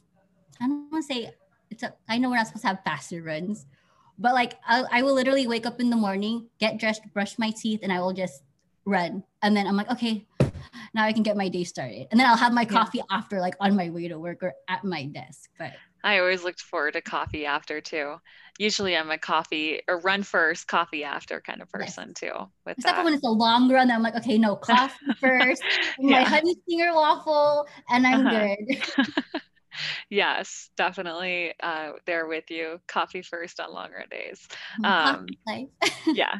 [0.61, 1.31] I don't want to say
[1.71, 3.67] it's a I know we're not supposed to have faster runs,
[4.19, 7.51] but like I, I will literally wake up in the morning, get dressed, brush my
[7.51, 8.43] teeth, and I will just
[8.85, 9.23] run.
[9.43, 10.27] And then I'm like, okay,
[10.95, 12.09] now I can get my day started.
[12.11, 13.17] And then I'll have my coffee yeah.
[13.17, 15.51] after, like on my way to work or at my desk.
[15.59, 15.73] But
[16.09, 18.15] I always looked forward to coffee after too.
[18.59, 22.21] Usually I'm a coffee or run first, coffee after kind of person yes.
[22.21, 22.33] too.
[22.65, 23.05] With Except that.
[23.05, 25.63] when it's a long run, I'm like, okay, no, coffee first,
[25.99, 26.21] yeah.
[26.21, 28.57] my honey stinger waffle, and I'm uh-huh.
[28.57, 29.43] good.
[30.11, 32.81] yes, definitely uh, there with you.
[32.87, 34.47] Coffee first on longer days.
[34.85, 35.27] Um,
[36.07, 36.35] yeah.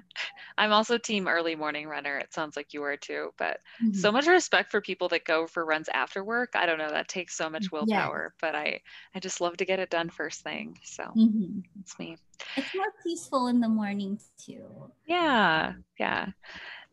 [0.57, 2.19] I'm also team early morning runner.
[2.19, 3.93] It sounds like you were too, but mm-hmm.
[3.93, 6.53] so much respect for people that go for runs after work.
[6.55, 6.91] I don't know.
[6.91, 8.39] That takes so much willpower, yes.
[8.41, 8.81] but I,
[9.15, 10.79] I just love to get it done first thing.
[10.85, 11.61] So mm-hmm.
[11.81, 12.17] it's me.
[12.57, 14.91] It's more peaceful in the morning too.
[15.07, 15.75] Yeah.
[15.99, 16.27] Yeah.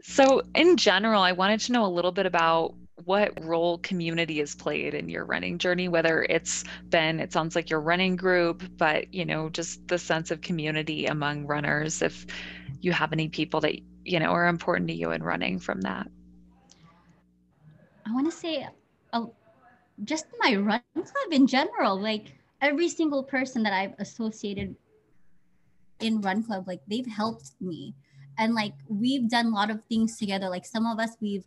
[0.02, 4.56] So, in general, I wanted to know a little bit about what role community has
[4.56, 9.14] played in your running journey whether it's been it sounds like your running group but
[9.14, 12.26] you know just the sense of community among runners if
[12.80, 16.08] you have any people that you know are important to you in running from that?
[18.08, 18.68] I want to say
[19.12, 19.26] uh,
[20.04, 24.76] just my run club in general like every single person that i've associated
[26.00, 27.96] in run club like they've helped me.
[28.38, 31.46] And like we've done a lot of things together like some of us we've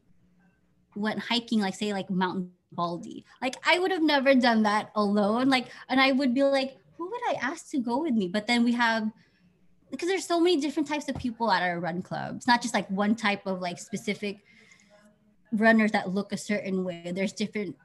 [0.95, 3.25] went hiking, like say like Mountain Baldy.
[3.41, 5.49] Like I would have never done that alone.
[5.49, 8.29] Like, and I would be like, who would I ask to go with me?
[8.29, 9.11] But then we have
[9.91, 12.37] because there's so many different types of people at our run club.
[12.37, 14.39] It's not just like one type of like specific
[15.53, 17.11] runners that look a certain way.
[17.15, 17.77] There's different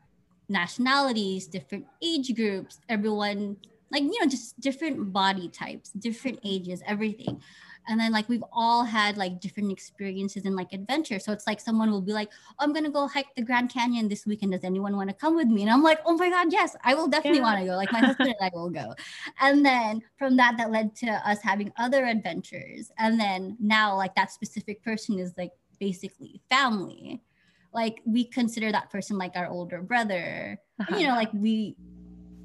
[0.50, 3.58] nationalities, different age groups, everyone
[3.92, 7.42] like you know just different body types, different ages, everything
[7.88, 11.20] and then like we've all had like different experiences and like adventure.
[11.20, 14.08] So it's like someone will be like oh, i'm gonna go hike the grand canyon
[14.08, 14.52] this weekend.
[14.54, 15.62] Does anyone want to come with me?
[15.64, 17.46] And i'm like oh my god yes i will definitely yeah.
[17.46, 17.76] want to go.
[17.76, 18.94] Like my husband and i will go.
[19.42, 22.92] And then from that that led to us having other adventures.
[22.98, 27.22] And then now like that specific person is like basically family.
[27.74, 30.60] Like we consider that person like our older brother.
[30.80, 30.98] Uh-huh.
[30.98, 31.76] you know like we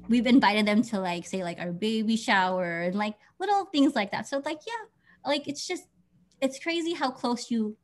[0.07, 4.11] we've invited them to like say like our baby shower and like little things like
[4.11, 4.27] that.
[4.27, 4.85] So like yeah
[5.25, 5.83] like it's just
[6.41, 7.75] it's crazy how close you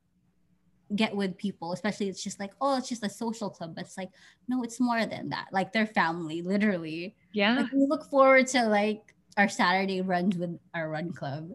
[0.96, 3.98] get with people especially it's just like oh it's just a social club but it's
[3.98, 4.10] like
[4.48, 5.48] no it's more than that.
[5.52, 7.16] Like their family literally.
[7.34, 7.56] Yeah.
[7.56, 11.52] Like, we look forward to like our saturday runs with our run club.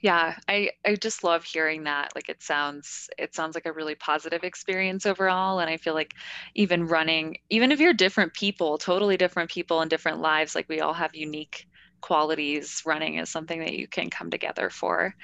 [0.00, 2.12] Yeah i i just love hearing that.
[2.14, 6.14] Like it sounds it sounds like a really positive experience overall and i feel like
[6.54, 10.80] even running even if you're different people totally different people and different lives like we
[10.80, 11.68] all have unique
[12.02, 15.14] qualities running is something that you can come together for.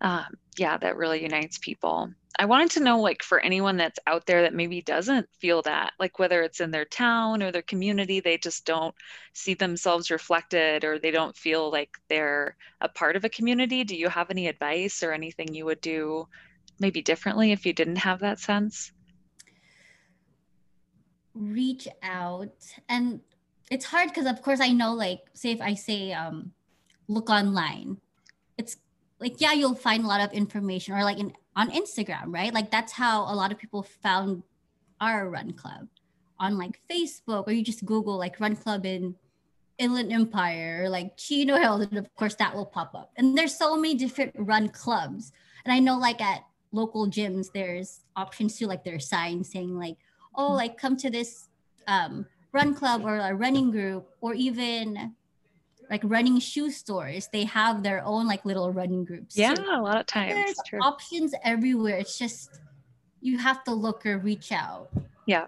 [0.00, 2.10] Um, yeah, that really unites people.
[2.38, 5.92] I wanted to know, like, for anyone that's out there that maybe doesn't feel that,
[5.98, 8.94] like, whether it's in their town or their community, they just don't
[9.34, 13.84] see themselves reflected or they don't feel like they're a part of a community.
[13.84, 16.26] Do you have any advice or anything you would do
[16.78, 18.92] maybe differently if you didn't have that sense?
[21.34, 22.54] Reach out
[22.88, 23.20] and
[23.70, 26.52] it's hard because of course I know like say if I say um
[27.08, 27.98] look online,
[28.58, 28.76] it's
[29.20, 32.52] like yeah you'll find a lot of information or like in on Instagram right?
[32.52, 34.42] Like that's how a lot of people found
[35.00, 35.88] our run club
[36.38, 39.14] on like Facebook or you just Google like run club in
[39.78, 43.12] Inland Empire or like Chino Hills and of course that will pop up.
[43.16, 45.32] And there's so many different run clubs.
[45.64, 49.96] And I know like at local gyms there's options too like there's signs saying like
[50.36, 51.48] oh like come to this
[51.88, 55.14] um run club or a running group or even
[55.88, 59.62] like running shoe stores they have their own like little running groups yeah too.
[59.70, 62.60] a lot of times there's options everywhere it's just
[63.20, 64.88] you have to look or reach out.
[65.26, 65.46] Yeah.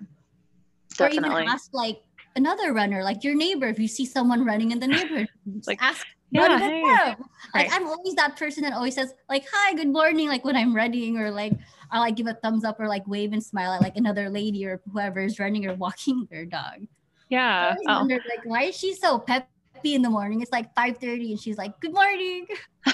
[0.96, 1.30] Definitely.
[1.30, 2.02] Or even ask like
[2.36, 5.28] another runner, like your neighbor, if you see someone running in the neighborhood,
[5.66, 6.82] like ask yeah, hey.
[6.82, 7.18] Like
[7.54, 7.68] right.
[7.70, 11.18] I'm always that person that always says like hi, good morning, like when I'm running,
[11.18, 11.52] or like
[11.92, 14.66] I like give a thumbs up or like wave and smile at like another lady
[14.66, 16.86] or whoever is running or walking their dog.
[17.28, 17.74] Yeah.
[17.86, 17.98] I oh.
[17.98, 20.40] wondered, like why is she so peppy in the morning?
[20.40, 22.46] It's like 5:30 and she's like, Good morning.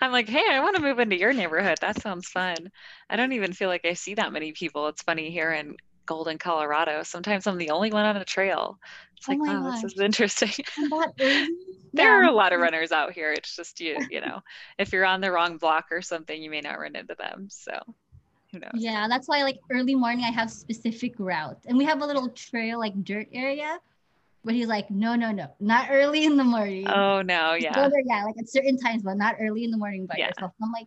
[0.00, 1.78] I'm like, hey, I want to move into your neighborhood.
[1.80, 2.56] That sounds fun.
[3.10, 4.86] I don't even feel like I see that many people.
[4.88, 7.02] It's funny here in Golden, Colorado.
[7.02, 8.78] Sometimes I'm the only one on a trail.
[9.16, 9.82] It's oh like, wow, gosh.
[9.82, 10.52] this is interesting.
[10.90, 11.46] there
[11.92, 12.06] yeah.
[12.06, 13.32] are a lot of runners out here.
[13.32, 14.40] It's just you, you know,
[14.78, 17.48] if you're on the wrong block or something, you may not run into them.
[17.50, 17.78] So
[18.52, 18.70] who knows?
[18.74, 21.58] Yeah, that's why like early morning I have specific route.
[21.66, 23.78] And we have a little trail like dirt area.
[24.44, 26.86] But he's like, no, no, no, not early in the morning.
[26.86, 27.74] Oh no, yeah.
[27.74, 30.28] Go there, yeah, like at certain times, but not early in the morning by yeah.
[30.28, 30.52] yourself.
[30.62, 30.86] I'm like,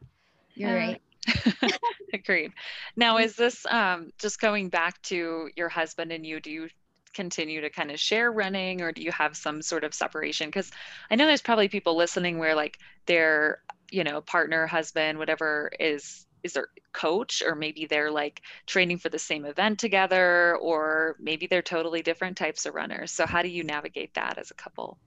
[0.56, 1.02] you're uh, right.
[2.14, 2.52] Agreed.
[2.96, 6.40] Now, is this um, just going back to your husband and you?
[6.40, 6.70] Do you
[7.14, 10.48] continue to kind of share running or do you have some sort of separation?
[10.48, 10.72] Because
[11.10, 13.62] I know there's probably people listening where like their,
[13.92, 19.10] you know, partner, husband, whatever is is their coach or maybe they're like training for
[19.10, 23.50] the same event together or maybe they're totally different types of runners so how do
[23.50, 24.98] you navigate that as a couple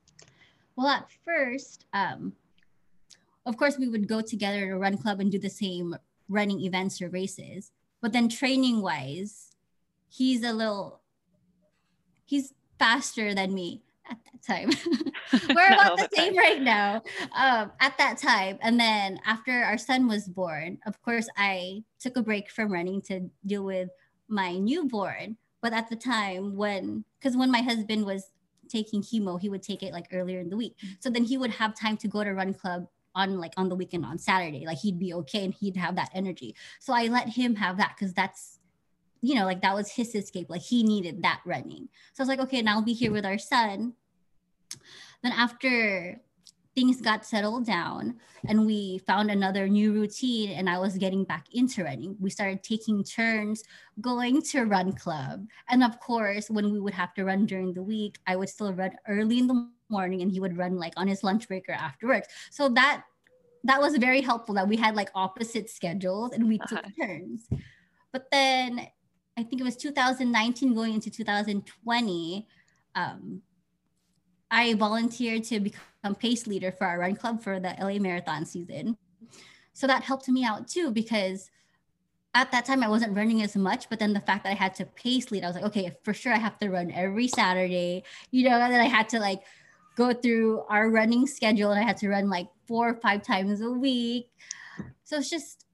[0.76, 2.32] well at first um,
[3.46, 5.96] of course we would go together to run club and do the same
[6.32, 9.52] running events or races but then training wise
[10.08, 11.00] he's a little
[12.24, 14.70] he's faster than me at that time.
[15.54, 17.02] We're about the same right now
[17.36, 18.58] um, at that time.
[18.60, 23.00] And then after our son was born of course i took a break from running
[23.02, 23.90] to deal with
[24.28, 25.36] my newborn.
[25.60, 28.30] But at the time when because when my husband was
[28.68, 30.76] taking chemo he would take it like earlier in the week.
[31.00, 33.74] So then he would have time to go to run club on like on the
[33.74, 34.66] weekend on Saturday.
[34.66, 36.54] Like he'd be okay and he'd have that energy.
[36.80, 38.58] So I let him have that because that's
[39.24, 40.50] you know, like that was his escape.
[40.50, 41.88] Like he needed that running.
[42.12, 43.94] So I was like, okay, now I'll be here with our son.
[45.22, 46.20] Then after
[46.74, 48.16] things got settled down
[48.48, 52.16] and we found another new routine and I was getting back into running.
[52.18, 53.62] We started taking turns
[54.00, 55.46] going to run club.
[55.68, 58.72] And of course, when we would have to run during the week, I would still
[58.72, 61.74] run early in the morning and he would run like on his lunch break or
[61.74, 62.24] after work.
[62.50, 63.04] So that
[63.64, 66.82] that was very helpful that we had like opposite schedules and we uh-huh.
[66.82, 67.46] took turns.
[68.12, 68.88] But then
[69.36, 72.48] I think it was 2019 going into 2020.
[72.94, 73.42] Um,
[74.50, 78.96] I volunteered to become pace leader for our run club for the LA Marathon season.
[79.72, 81.50] So that helped me out too because
[82.34, 84.74] at that time I wasn't running as much, but then the fact that I had
[84.76, 88.04] to pace lead, I was like, okay, for sure I have to run every Saturday,
[88.30, 89.42] you know, and then I had to like
[89.96, 93.60] go through our running schedule and I had to run like four or five times
[93.60, 94.30] a week.
[95.04, 95.66] So it's just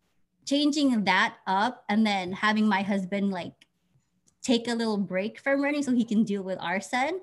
[0.47, 3.53] changing that up and then having my husband like
[4.43, 7.21] take a little break from running so he can deal with our son.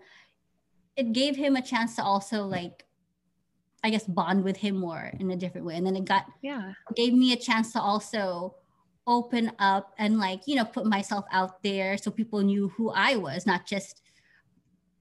[0.96, 2.86] It gave him a chance to also like
[3.84, 5.76] I guess bond with him more in a different way.
[5.76, 8.56] And then it got yeah gave me a chance to also
[9.08, 13.18] open up and like, you know, put myself out there so people knew who I
[13.18, 14.02] was, not just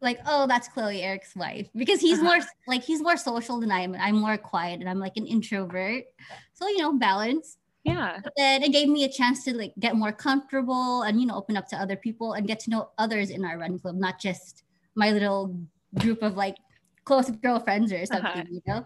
[0.01, 2.37] like, oh, that's Chloe Eric's wife because he's uh-huh.
[2.37, 3.95] more like he's more social than I am.
[3.95, 6.05] I'm more quiet and I'm like an introvert.
[6.53, 7.57] So, you know, balance.
[7.85, 8.19] Yeah.
[8.23, 11.35] But then it gave me a chance to like get more comfortable and you know
[11.37, 14.19] open up to other people and get to know others in our run club, not
[14.19, 15.59] just my little
[15.99, 16.57] group of like
[17.05, 18.45] close girlfriends or something, uh-huh.
[18.51, 18.85] you know.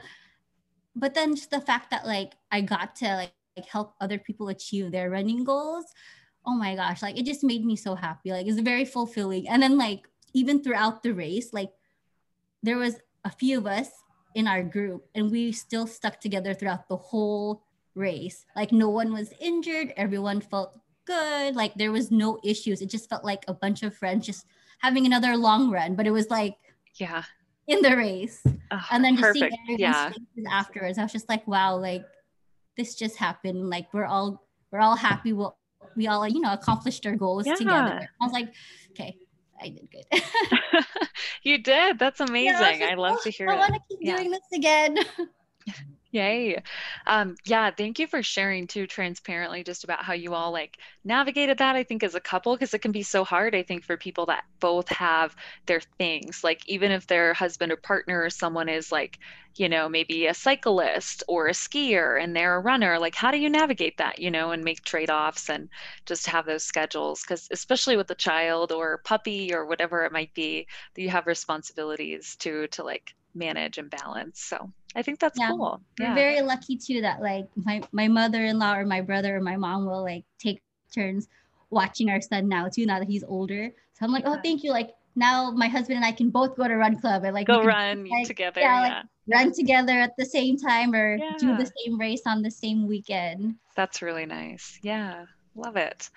[0.97, 4.49] But then just the fact that like I got to like, like help other people
[4.49, 5.87] achieve their running goals.
[6.47, 8.33] Oh my gosh, like it just made me so happy.
[8.33, 9.49] Like it's very fulfilling.
[9.49, 11.71] And then like even throughout the race, like
[12.63, 13.89] there was a few of us
[14.35, 17.63] in our group and we still stuck together throughout the whole
[17.95, 18.45] race.
[18.55, 22.81] Like no one was injured, everyone felt good, like there was no issues.
[22.81, 24.47] It just felt like a bunch of friends just
[24.81, 26.57] having another long run, but it was like
[26.97, 27.25] yeah,
[27.67, 28.43] in the race.
[28.71, 29.55] Oh, and then just perfect.
[29.67, 30.51] seeing everyone's yeah.
[30.51, 32.05] afterwards, I was just like, wow, like
[32.77, 33.69] this just happened.
[33.71, 35.33] Like we're all we're all happy.
[35.33, 35.57] We'll,
[35.97, 37.55] we all you know accomplished our goals yeah.
[37.55, 38.09] together.
[38.21, 38.53] I was like,
[38.91, 39.17] okay,
[39.61, 40.85] I did good.
[41.43, 41.99] you did.
[41.99, 42.81] That's amazing.
[42.81, 43.57] Yeah, I, I love oh, to hear I it.
[43.57, 44.17] I want to keep yeah.
[44.17, 44.99] doing this again.
[46.11, 46.57] Yay.
[47.07, 51.59] Um, yeah, thank you for sharing too transparently just about how you all like navigated
[51.59, 53.99] that, I think, as a couple, because it can be so hard, I think, for
[53.99, 56.41] people that both have their things.
[56.43, 59.19] Like, even if their husband or partner or someone is like,
[59.59, 63.37] you know, maybe a cyclist or a skier and they're a runner, like, how do
[63.39, 65.69] you navigate that, you know, and make trade offs and
[66.07, 67.21] just have those schedules?
[67.23, 70.67] Because, especially with a child or puppy or whatever it might be,
[70.97, 74.41] you have responsibilities to, to like manage and balance.
[74.41, 75.51] So I think that's Yeah.
[75.51, 75.81] cool.
[75.99, 79.87] We're very lucky too that like my my mother-in-law or my brother or my mom
[79.87, 80.63] will like take
[80.95, 81.29] turns
[81.71, 83.71] watching our son now too now that he's older.
[83.95, 84.71] So I'm like, oh, thank you.
[84.71, 87.63] Like now my husband and I can both go to run club and like Go
[87.63, 88.61] run like, together.
[88.61, 92.43] yeah, Yeah, like, run together at the same time or do the same race on
[92.43, 93.57] the same weekend.
[93.77, 94.79] That's really nice.
[94.83, 96.09] Yeah, love it.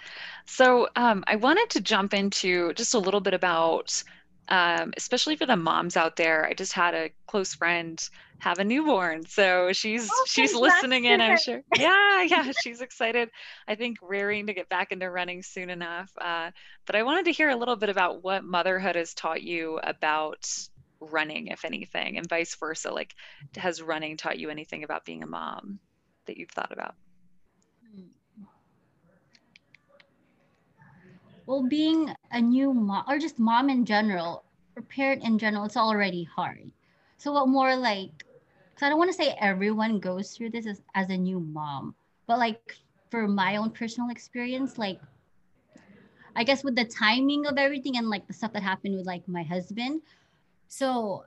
[0.45, 4.03] So um, I wanted to jump into just a little bit about,
[4.51, 6.45] um, especially for the moms out there.
[6.45, 7.99] I just had a close friend
[8.39, 11.61] have a newborn, so she's Oh, she's listening in, I'm sure.
[11.73, 13.29] Yeah, yeah, she's excited.
[13.67, 16.11] I think rearing to get back into running soon enough.
[16.19, 16.51] Uh,
[16.85, 20.45] but I wanted to hear a little bit about what motherhood has taught you about
[20.99, 22.91] running, if anything, and vice versa.
[22.91, 23.15] Like,
[23.55, 25.79] has running taught you anything about being a mom
[26.25, 26.95] that you've thought about?
[31.45, 34.43] Well, being a new mom or just mom in general
[34.75, 36.71] or parent in general, it's already hard.
[37.17, 38.11] So what more like
[38.73, 41.95] because I don't want to say everyone goes through this as, as a new mom,
[42.25, 42.77] but like
[43.09, 44.99] for my own personal experience, like
[46.35, 49.27] I guess with the timing of everything and like the stuff that happened with like
[49.27, 50.01] my husband.
[50.67, 51.25] So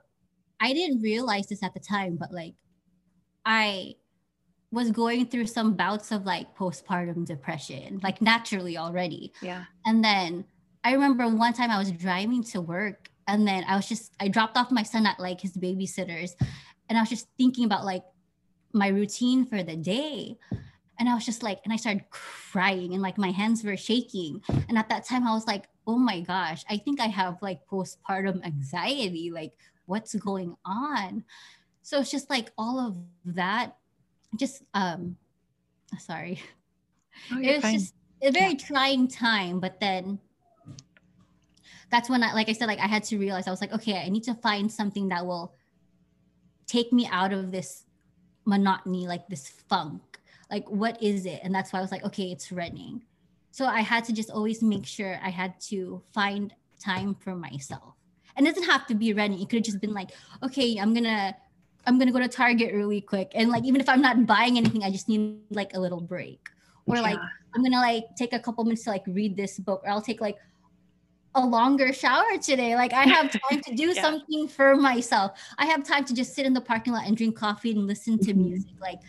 [0.59, 2.55] I didn't realize this at the time, but like
[3.45, 3.95] I
[4.75, 9.31] was going through some bouts of like postpartum depression, like naturally already.
[9.41, 9.63] Yeah.
[9.85, 10.45] And then
[10.83, 14.27] I remember one time I was driving to work and then I was just I
[14.27, 16.35] dropped off my son at like his babysitter's
[16.89, 18.03] and I was just thinking about like
[18.73, 20.37] my routine for the day.
[20.99, 24.41] And I was just like, and I started crying and like my hands were shaking.
[24.67, 27.65] And at that time I was like, oh my gosh, I think I have like
[27.71, 29.31] postpartum anxiety.
[29.33, 29.53] Like,
[29.85, 31.23] what's going on?
[31.81, 32.97] So it's just like all of
[33.33, 33.77] that.
[34.35, 35.17] Just um
[35.99, 36.41] sorry.
[37.31, 37.79] Oh, it was fine.
[37.79, 40.19] just a very trying time but then
[41.91, 44.01] that's when i like i said like i had to realize i was like okay
[44.01, 45.53] i need to find something that will
[46.67, 47.85] take me out of this
[48.45, 50.01] monotony like this funk.
[50.49, 51.41] Like what is it?
[51.43, 53.03] And that's why i was like okay it's running.
[53.51, 57.95] So i had to just always make sure i had to find time for myself.
[58.37, 59.41] And it doesn't have to be running.
[59.41, 60.11] It could have just been like
[60.43, 61.35] okay i'm gonna
[61.85, 64.83] i'm gonna go to target really quick and like even if i'm not buying anything
[64.83, 66.49] i just need like a little break
[66.87, 67.19] or like
[67.55, 70.19] I'm gonna like take a couple minutes to like read this book, or I'll take
[70.19, 70.35] like
[71.35, 72.75] a longer shower today.
[72.75, 74.01] Like I have time to do Yeah.
[74.01, 75.39] something for myself.
[75.57, 78.19] I have time to just sit in the parking lot and drink coffee and listen
[78.19, 78.49] to Mhm.
[78.49, 78.73] music.
[78.81, 78.99] Like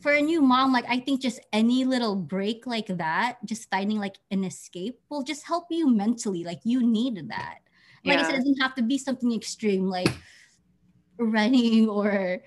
[0.00, 3.98] for a new mom, like I think just any little break like that, just finding
[3.98, 6.44] like an escape will just help you mentally.
[6.44, 7.58] Like you need that.
[8.04, 10.12] Like I said, it doesn't have to be something extreme like
[11.18, 12.40] running or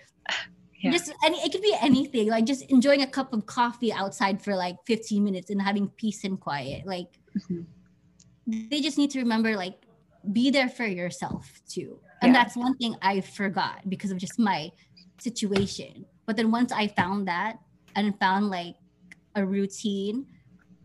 [0.81, 0.91] Yeah.
[0.91, 4.55] just any it could be anything like just enjoying a cup of coffee outside for
[4.55, 7.65] like 15 minutes and having peace and quiet like Mhm.
[8.47, 9.75] they just need to remember like
[10.31, 12.43] be there for yourself too and Yeah.
[12.43, 14.71] that's one thing i forgot because of just my
[15.19, 17.59] situation but then once i found that
[17.95, 18.75] and found like
[19.35, 20.25] a routine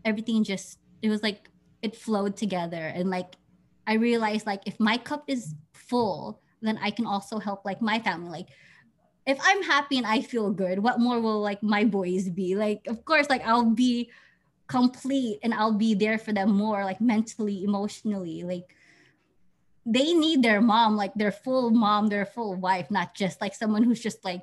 [0.03, 1.49] everything just it was like
[1.81, 3.35] it flowed together and like
[3.87, 7.99] i realized like if my cup is full then i can also help like my
[7.99, 8.49] family like
[9.25, 12.85] if i'm happy and i feel good what more will like my boys be like
[12.87, 14.09] of course like i'll be
[14.67, 18.75] complete and i'll be there for them more like mentally emotionally like
[19.85, 23.83] they need their mom like their full mom their full wife not just like someone
[23.83, 24.41] who's just like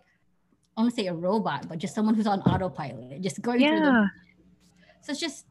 [0.77, 3.81] i want to say a robot but just someone who's on autopilot just going through
[3.81, 4.07] the Yeah.
[5.03, 5.47] so it's just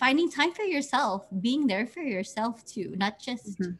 [0.00, 3.78] finding time for yourself, being there for yourself too, not just Mhm.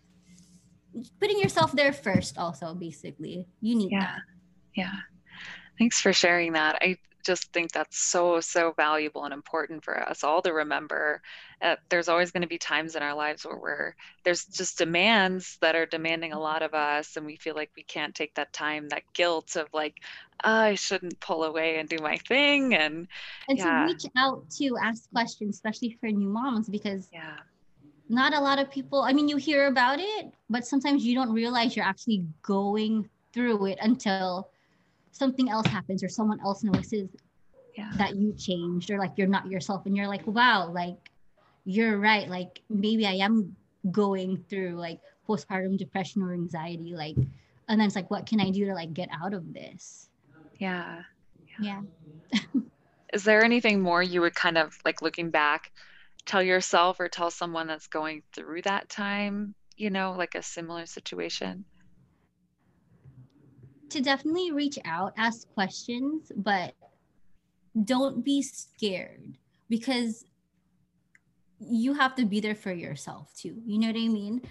[1.20, 2.38] Putting yourself there first.
[2.38, 4.00] Also, basically, you need Yeah.
[4.00, 4.20] that.
[4.74, 4.96] Yeah.
[5.78, 6.78] Thanks for sharing that.
[6.82, 11.20] I just think that's so, so valuable and important for us all to remember.
[11.60, 15.58] Uh, there's always going to be times in our lives where we're, there's just demands
[15.60, 18.52] that are demanding a lot of us, and we feel like we can't take that
[18.52, 19.96] time, that guilt of like,
[20.44, 22.74] "Oh, I shouldn't pull away and do my thing.
[22.74, 23.06] And
[23.48, 23.80] And Yeah.
[23.80, 27.36] to reach out to ask questions, especially for new moms, because yeah,
[28.10, 29.02] not a lot of people.
[29.02, 33.66] I mean, you hear about it, but sometimes you don't realize you're actually going through
[33.66, 34.50] it until
[35.12, 37.08] something else happens or someone else notices
[37.76, 41.10] yeah, that you changed or like you're not yourself and you're like wow like
[41.64, 43.54] you're right like maybe i am
[43.90, 47.16] going through like postpartum depression or anxiety like
[47.68, 50.08] and then it's like what can i do to like get out of this
[50.58, 51.02] yeah.
[51.60, 51.80] yeah
[53.12, 55.72] Is there anything more you would kind of like looking back,
[56.26, 60.86] tell yourself or tell someone that's going through that time, you know, like a similar
[60.86, 61.64] situation?
[63.90, 66.74] To definitely reach out, ask questions, but
[67.84, 69.36] don't be scared
[69.68, 70.24] because
[71.58, 73.62] you have to be there for yourself too.
[73.66, 74.42] You know what I mean?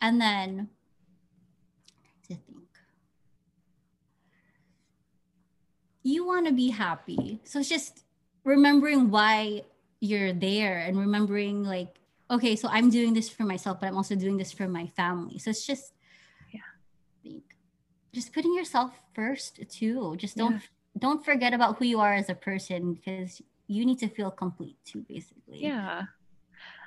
[0.00, 0.68] And then
[2.28, 2.68] to think.
[6.02, 7.40] You want to be happy.
[7.44, 8.04] So it's just
[8.44, 9.62] remembering why
[10.00, 11.98] you're there and remembering like
[12.30, 15.38] okay, so I'm doing this for myself, but I'm also doing this for my family.
[15.38, 15.94] So it's just
[16.52, 16.60] yeah,
[17.22, 17.42] think,
[18.12, 20.16] just putting yourself first too.
[20.16, 20.60] Just don't yeah.
[20.98, 24.76] don't forget about who you are as a person because you need to feel complete
[24.84, 25.62] too, basically.
[25.62, 26.02] Yeah.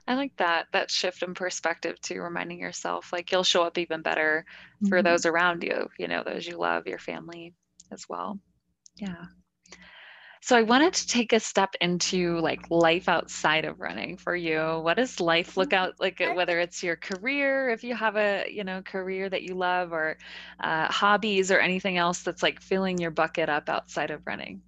[0.09, 4.01] I like that that shift in perspective too, reminding yourself like you'll show up even
[4.01, 4.45] better
[4.87, 5.05] for mm-hmm.
[5.05, 7.53] those around you, you know, those you love, your family
[7.91, 8.39] as well.
[8.95, 9.25] Yeah.
[10.41, 14.79] So I wanted to take a step into like life outside of running for you.
[14.81, 18.63] What does life look out like whether it's your career, if you have a, you
[18.63, 20.17] know, career that you love or
[20.59, 24.61] uh, hobbies or anything else that's like filling your bucket up outside of running?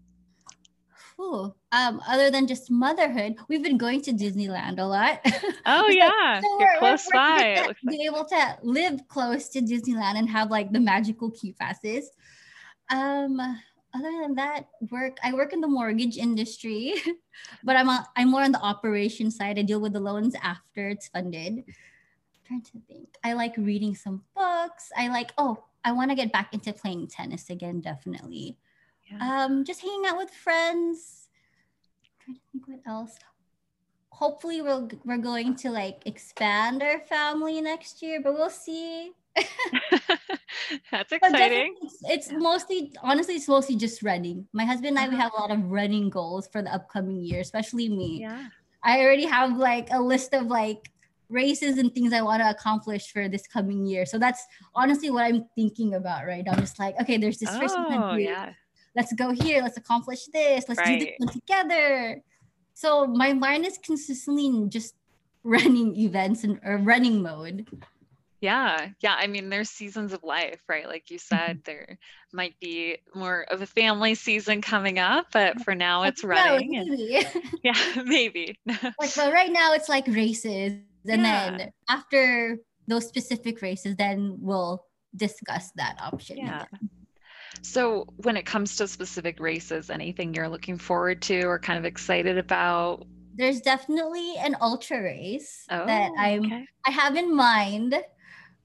[1.20, 1.54] Cool.
[1.74, 5.20] um, other than just motherhood, we've been going to Disneyland a lot.
[5.66, 7.66] Oh yeah, so You're close we're, by.
[7.68, 12.10] We're be able to live close to Disneyland and have like the magical key passes.
[12.90, 13.38] Um,
[13.94, 15.18] other than that, work.
[15.24, 16.96] I work in the mortgage industry,
[17.64, 19.58] but I'm a, I'm more on the operation side.
[19.58, 21.64] I deal with the loans after it's funded.
[21.68, 23.16] I'm trying to think.
[23.24, 24.92] I like reading some books.
[24.98, 25.32] I like.
[25.38, 27.82] Oh, I want to get back into playing tennis again.
[27.82, 28.58] Definitely.
[29.10, 29.46] Yeah.
[29.46, 31.30] Um, just hanging out with friends.
[32.04, 33.18] I'm trying to think what else.
[34.12, 39.14] Hopefully, we'll we're going to like expand our family next year, but we'll see.
[40.92, 41.76] That's exciting.
[41.82, 44.48] It's, it's, mostly, honestly, it's mostly just running.
[44.54, 45.24] My husband and I, we uh-huh.
[45.24, 48.22] have a lot of running goals for the upcoming year, especially me.
[48.22, 48.48] Yeah.
[48.84, 50.92] I already have like a list of like
[51.30, 54.06] races and things I want to accomplish for this coming year.
[54.06, 54.44] So that's
[54.76, 56.54] honestly what I'm thinking about right now.
[56.54, 58.54] I'm just like, okay, there's this oh, Yeah
[58.96, 61.00] let's go here, let's accomplish this, let's right.
[61.00, 62.22] do this one together.
[62.74, 64.96] So my mind is consistently in just
[65.44, 67.68] running events and or running mode.
[68.42, 68.90] Yeah.
[69.02, 69.16] Yeah.
[69.18, 70.88] I mean, there's seasons of life, right?
[70.88, 71.60] Like you said, mm-hmm.
[71.66, 71.98] there
[72.32, 76.72] might be more of a family season coming up, but for now it's running.
[76.72, 77.16] No, maybe.
[77.16, 78.60] And, yeah, maybe.
[78.66, 80.74] like, but right now it's like races.
[81.08, 81.58] And yeah.
[81.58, 84.86] then after those specific races, then we'll
[85.16, 86.38] discuss that option.
[86.38, 86.66] Yeah.
[87.62, 91.84] So, when it comes to specific races, anything you're looking forward to or kind of
[91.84, 93.06] excited about?
[93.36, 96.66] There's definitely an ultra race oh, that I'm okay.
[96.86, 97.96] I have in mind,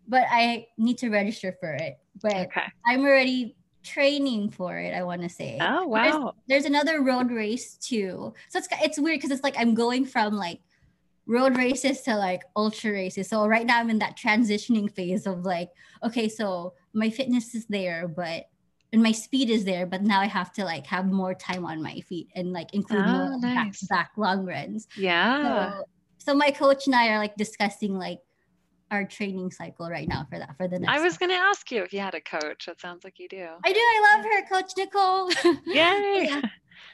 [0.09, 1.99] but I need to register for it.
[2.23, 2.65] But okay.
[2.87, 4.95] I'm already training for it.
[4.95, 5.59] I want to say.
[5.61, 6.35] Oh wow!
[6.49, 10.05] There's, there's another road race too, so it's it's weird because it's like I'm going
[10.05, 10.61] from like
[11.27, 13.29] road races to like ultra races.
[13.29, 15.71] So right now I'm in that transitioning phase of like,
[16.03, 18.49] okay, so my fitness is there, but
[18.93, 21.83] and my speed is there, but now I have to like have more time on
[21.83, 23.83] my feet and like include oh, more nice.
[23.83, 24.87] back, back long runs.
[24.97, 25.73] Yeah.
[25.73, 25.85] So,
[26.19, 28.21] so my coach and I are like discussing like
[28.95, 30.93] our training cycle right now for that for the next.
[30.93, 32.69] I was going to ask you if you had a coach.
[32.69, 33.47] It sounds like you do.
[33.65, 33.79] I do.
[33.79, 35.31] I love her, Coach Nicole.
[35.67, 36.27] Yay!
[36.29, 36.41] yeah.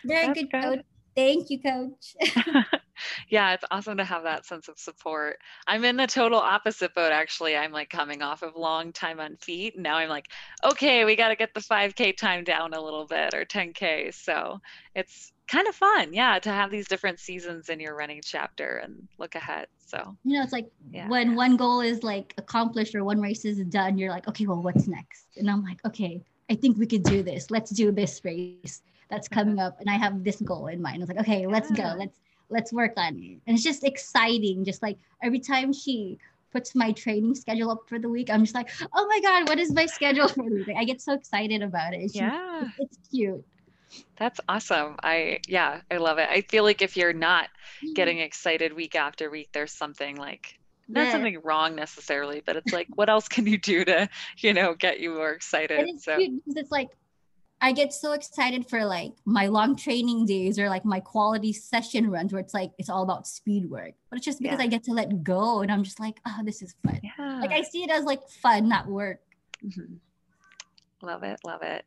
[0.04, 0.80] Very good, good coach.
[1.14, 2.16] Thank you, coach.
[3.28, 5.38] yeah, it's awesome to have that sense of support.
[5.66, 7.56] I'm in the total opposite boat, actually.
[7.56, 9.74] I'm like coming off of long time on feet.
[9.74, 10.28] And now I'm like,
[10.64, 14.14] okay, we got to get the 5K time down a little bit or 10K.
[14.14, 14.60] So
[14.94, 19.08] it's kind of fun, yeah, to have these different seasons in your running chapter and
[19.18, 19.66] look ahead.
[19.84, 21.08] So, you know, it's like yeah.
[21.08, 24.62] when one goal is like accomplished or one race is done, you're like, okay, well,
[24.62, 25.26] what's next?
[25.36, 27.50] And I'm like, okay, I think we could do this.
[27.50, 29.66] Let's do this race that's coming mm-hmm.
[29.66, 29.80] up.
[29.80, 30.98] And I have this goal in mind.
[30.98, 31.94] I was like, okay, let's go.
[31.98, 33.40] Let's let's work on it.
[33.46, 34.64] And it's just exciting.
[34.64, 36.18] Just like every time she
[36.52, 39.58] puts my training schedule up for the week, I'm just like, oh my God, what
[39.58, 40.76] is my schedule for the week?
[40.76, 42.02] I get so excited about it.
[42.02, 42.62] It's yeah.
[42.62, 43.44] Just, it's cute.
[44.16, 44.96] That's awesome.
[45.02, 46.28] I yeah, I love it.
[46.30, 47.92] I feel like if you're not mm-hmm.
[47.94, 51.12] getting excited week after week, there's something like not yeah.
[51.12, 55.00] something wrong necessarily, but it's like what else can you do to, you know, get
[55.00, 55.88] you more excited?
[55.88, 56.90] it's so it's like
[57.62, 62.10] I get so excited for like my long training days or like my quality session
[62.10, 63.92] runs where it's like it's all about speed work.
[64.08, 64.64] But it's just because yeah.
[64.64, 67.00] I get to let go and I'm just like, oh, this is fun.
[67.02, 67.40] Yeah.
[67.40, 69.20] Like I see it as like fun, not work.
[69.64, 69.96] Mm-hmm.
[71.02, 71.84] Love it, love it.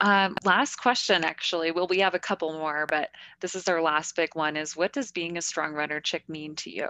[0.00, 1.70] Um, last question, actually.
[1.70, 4.56] Well, we have a couple more, but this is our last big one.
[4.56, 6.88] Is what does being a strong runner chick mean to you?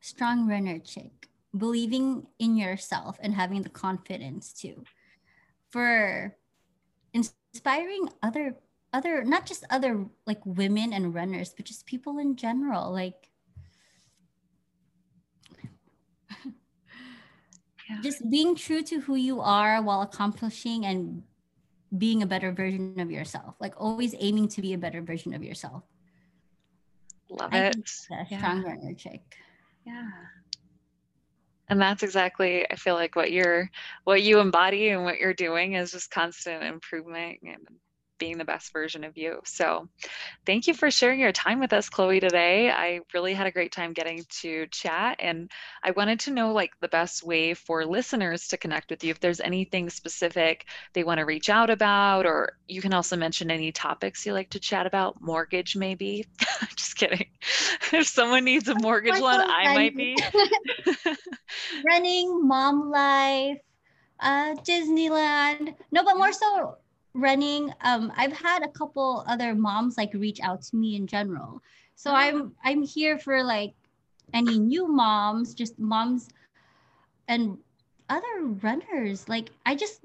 [0.00, 4.84] Strong runner chick, believing in yourself and having the confidence to,
[5.70, 6.36] For
[7.12, 8.56] inspiring other
[8.92, 13.29] other not just other like women and runners but just people in general like
[17.90, 18.00] yeah.
[18.02, 21.22] just being true to who you are while accomplishing and
[21.98, 23.56] being a better version of yourself.
[23.58, 25.82] Like always aiming to be a better version of yourself.
[27.28, 27.90] Love I it.
[28.10, 28.38] yeah.
[28.38, 29.22] strong runner chick.
[29.84, 30.08] Yeah.
[31.68, 33.70] And that's exactly i feel like what you're
[34.02, 37.64] what you embody and what you're doing is just constant improvement and
[38.20, 39.40] being the best version of you.
[39.44, 39.88] So,
[40.46, 42.70] thank you for sharing your time with us, Chloe, today.
[42.70, 45.16] I really had a great time getting to chat.
[45.18, 45.50] And
[45.82, 49.10] I wanted to know like the best way for listeners to connect with you.
[49.10, 53.50] If there's anything specific they want to reach out about, or you can also mention
[53.50, 56.26] any topics you like to chat about, mortgage maybe.
[56.76, 57.26] Just kidding.
[57.92, 60.16] if someone needs a mortgage loan, I might be.
[61.86, 63.58] Running, mom life,
[64.20, 65.74] uh, Disneyland.
[65.90, 66.76] No, but more so
[67.14, 71.60] running um i've had a couple other moms like reach out to me in general.
[71.96, 72.20] So uh-huh.
[72.20, 73.74] i'm i'm here for like
[74.32, 76.28] any new moms just moms
[77.26, 77.58] and
[78.08, 79.28] other runners.
[79.28, 80.00] Like i just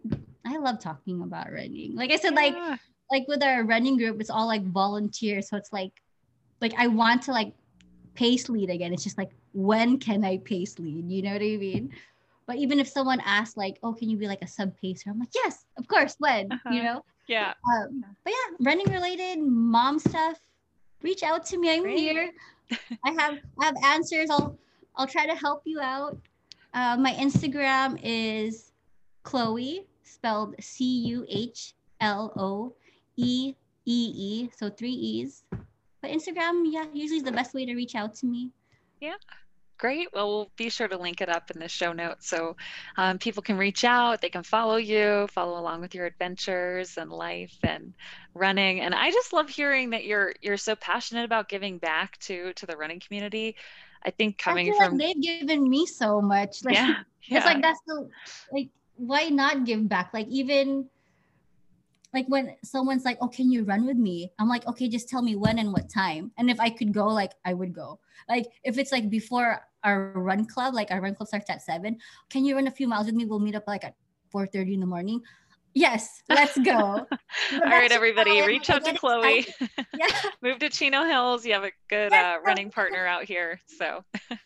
[0.45, 1.95] i love talking about running.
[1.95, 2.41] Like i said yeah.
[2.41, 2.79] like
[3.11, 5.93] like with our running group it's all like volunteer so it's like
[6.59, 7.53] like i want to like
[8.15, 8.93] pace lead again.
[8.93, 11.09] It's just like when can i pace lead?
[11.11, 11.91] You know what i mean
[12.47, 15.09] but even if someone asks, like, oh, can you be like a sub pacer?
[15.09, 16.69] I'm like, yes, of course, when, uh-huh.
[16.71, 17.03] you know?
[17.27, 17.53] Yeah.
[17.73, 20.39] Um, but yeah, running related, mom stuff,
[21.01, 21.73] reach out to me.
[21.73, 21.99] I'm Great.
[21.99, 22.31] here.
[23.03, 24.29] I have I have answers.
[24.29, 24.57] I'll
[24.95, 26.17] I'll try to help you out.
[26.73, 28.71] Uh, my Instagram is
[29.23, 32.75] Chloe, spelled C U H L O
[33.17, 35.43] E E E, so three E's.
[36.01, 38.51] But Instagram, yeah, usually is the best way to reach out to me.
[39.01, 39.15] Yeah.
[39.77, 40.07] Great.
[40.13, 42.55] Well, we'll be sure to link it up in the show notes so
[42.97, 47.11] um, people can reach out, they can follow you, follow along with your adventures and
[47.11, 47.93] life and
[48.33, 48.79] running.
[48.79, 52.65] And I just love hearing that you're you're so passionate about giving back to to
[52.65, 53.55] the running community.
[54.03, 56.59] I think coming I from like they've given me so much.
[56.63, 57.37] Like yeah, yeah.
[57.37, 58.09] it's like that's the
[58.51, 60.11] like why not give back?
[60.13, 60.87] Like even
[62.15, 65.21] like when someone's like, "Oh, can you run with me?" I'm like, "Okay, just tell
[65.21, 67.99] me when and what time." And if I could go, like I would go.
[68.29, 71.99] Like if it's like before our run club, like our run club starts at seven,
[72.29, 73.25] can you run a few miles with me?
[73.25, 73.95] We'll meet up like at
[74.33, 75.21] 4:30 in the morning.
[75.75, 76.71] Yes, let's go.
[77.53, 79.45] All right, everybody, reach out to Chloe.
[79.97, 80.07] yeah.
[80.41, 81.45] Move to Chino Hills.
[81.45, 83.59] You have a good uh, running partner out here.
[83.77, 84.37] So yeah.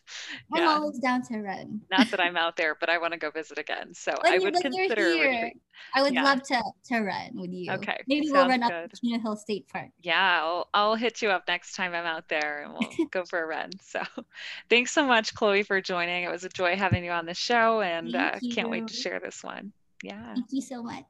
[0.55, 1.81] I'm always down to run.
[1.91, 3.93] Not that I'm out there, but I want to go visit again.
[3.93, 5.51] So when I would consider here,
[5.93, 6.23] I would yeah.
[6.23, 7.73] love to, to run with you.
[7.73, 8.01] Okay.
[8.07, 8.85] Maybe Sounds we'll run good.
[8.85, 9.89] up to Chino Hills State Park.
[10.01, 13.39] Yeah, I'll, I'll hit you up next time I'm out there and we'll go for
[13.39, 13.69] a run.
[13.83, 14.01] So
[14.67, 16.23] thanks so much, Chloe, for joining.
[16.23, 19.19] It was a joy having you on the show and uh, can't wait to share
[19.19, 19.73] this one.
[20.03, 20.33] Yeah.
[20.33, 21.05] Thank you so much.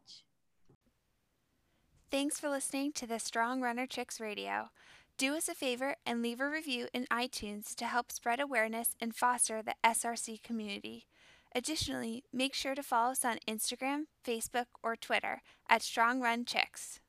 [2.11, 4.69] Thanks for listening to the Strong Runner Chicks Radio.
[5.17, 9.15] Do us a favor and leave a review in iTunes to help spread awareness and
[9.15, 11.05] foster the SRC community.
[11.53, 16.99] Additionally, make sure to follow us on Instagram, Facebook, or Twitter at Strong Run Chicks.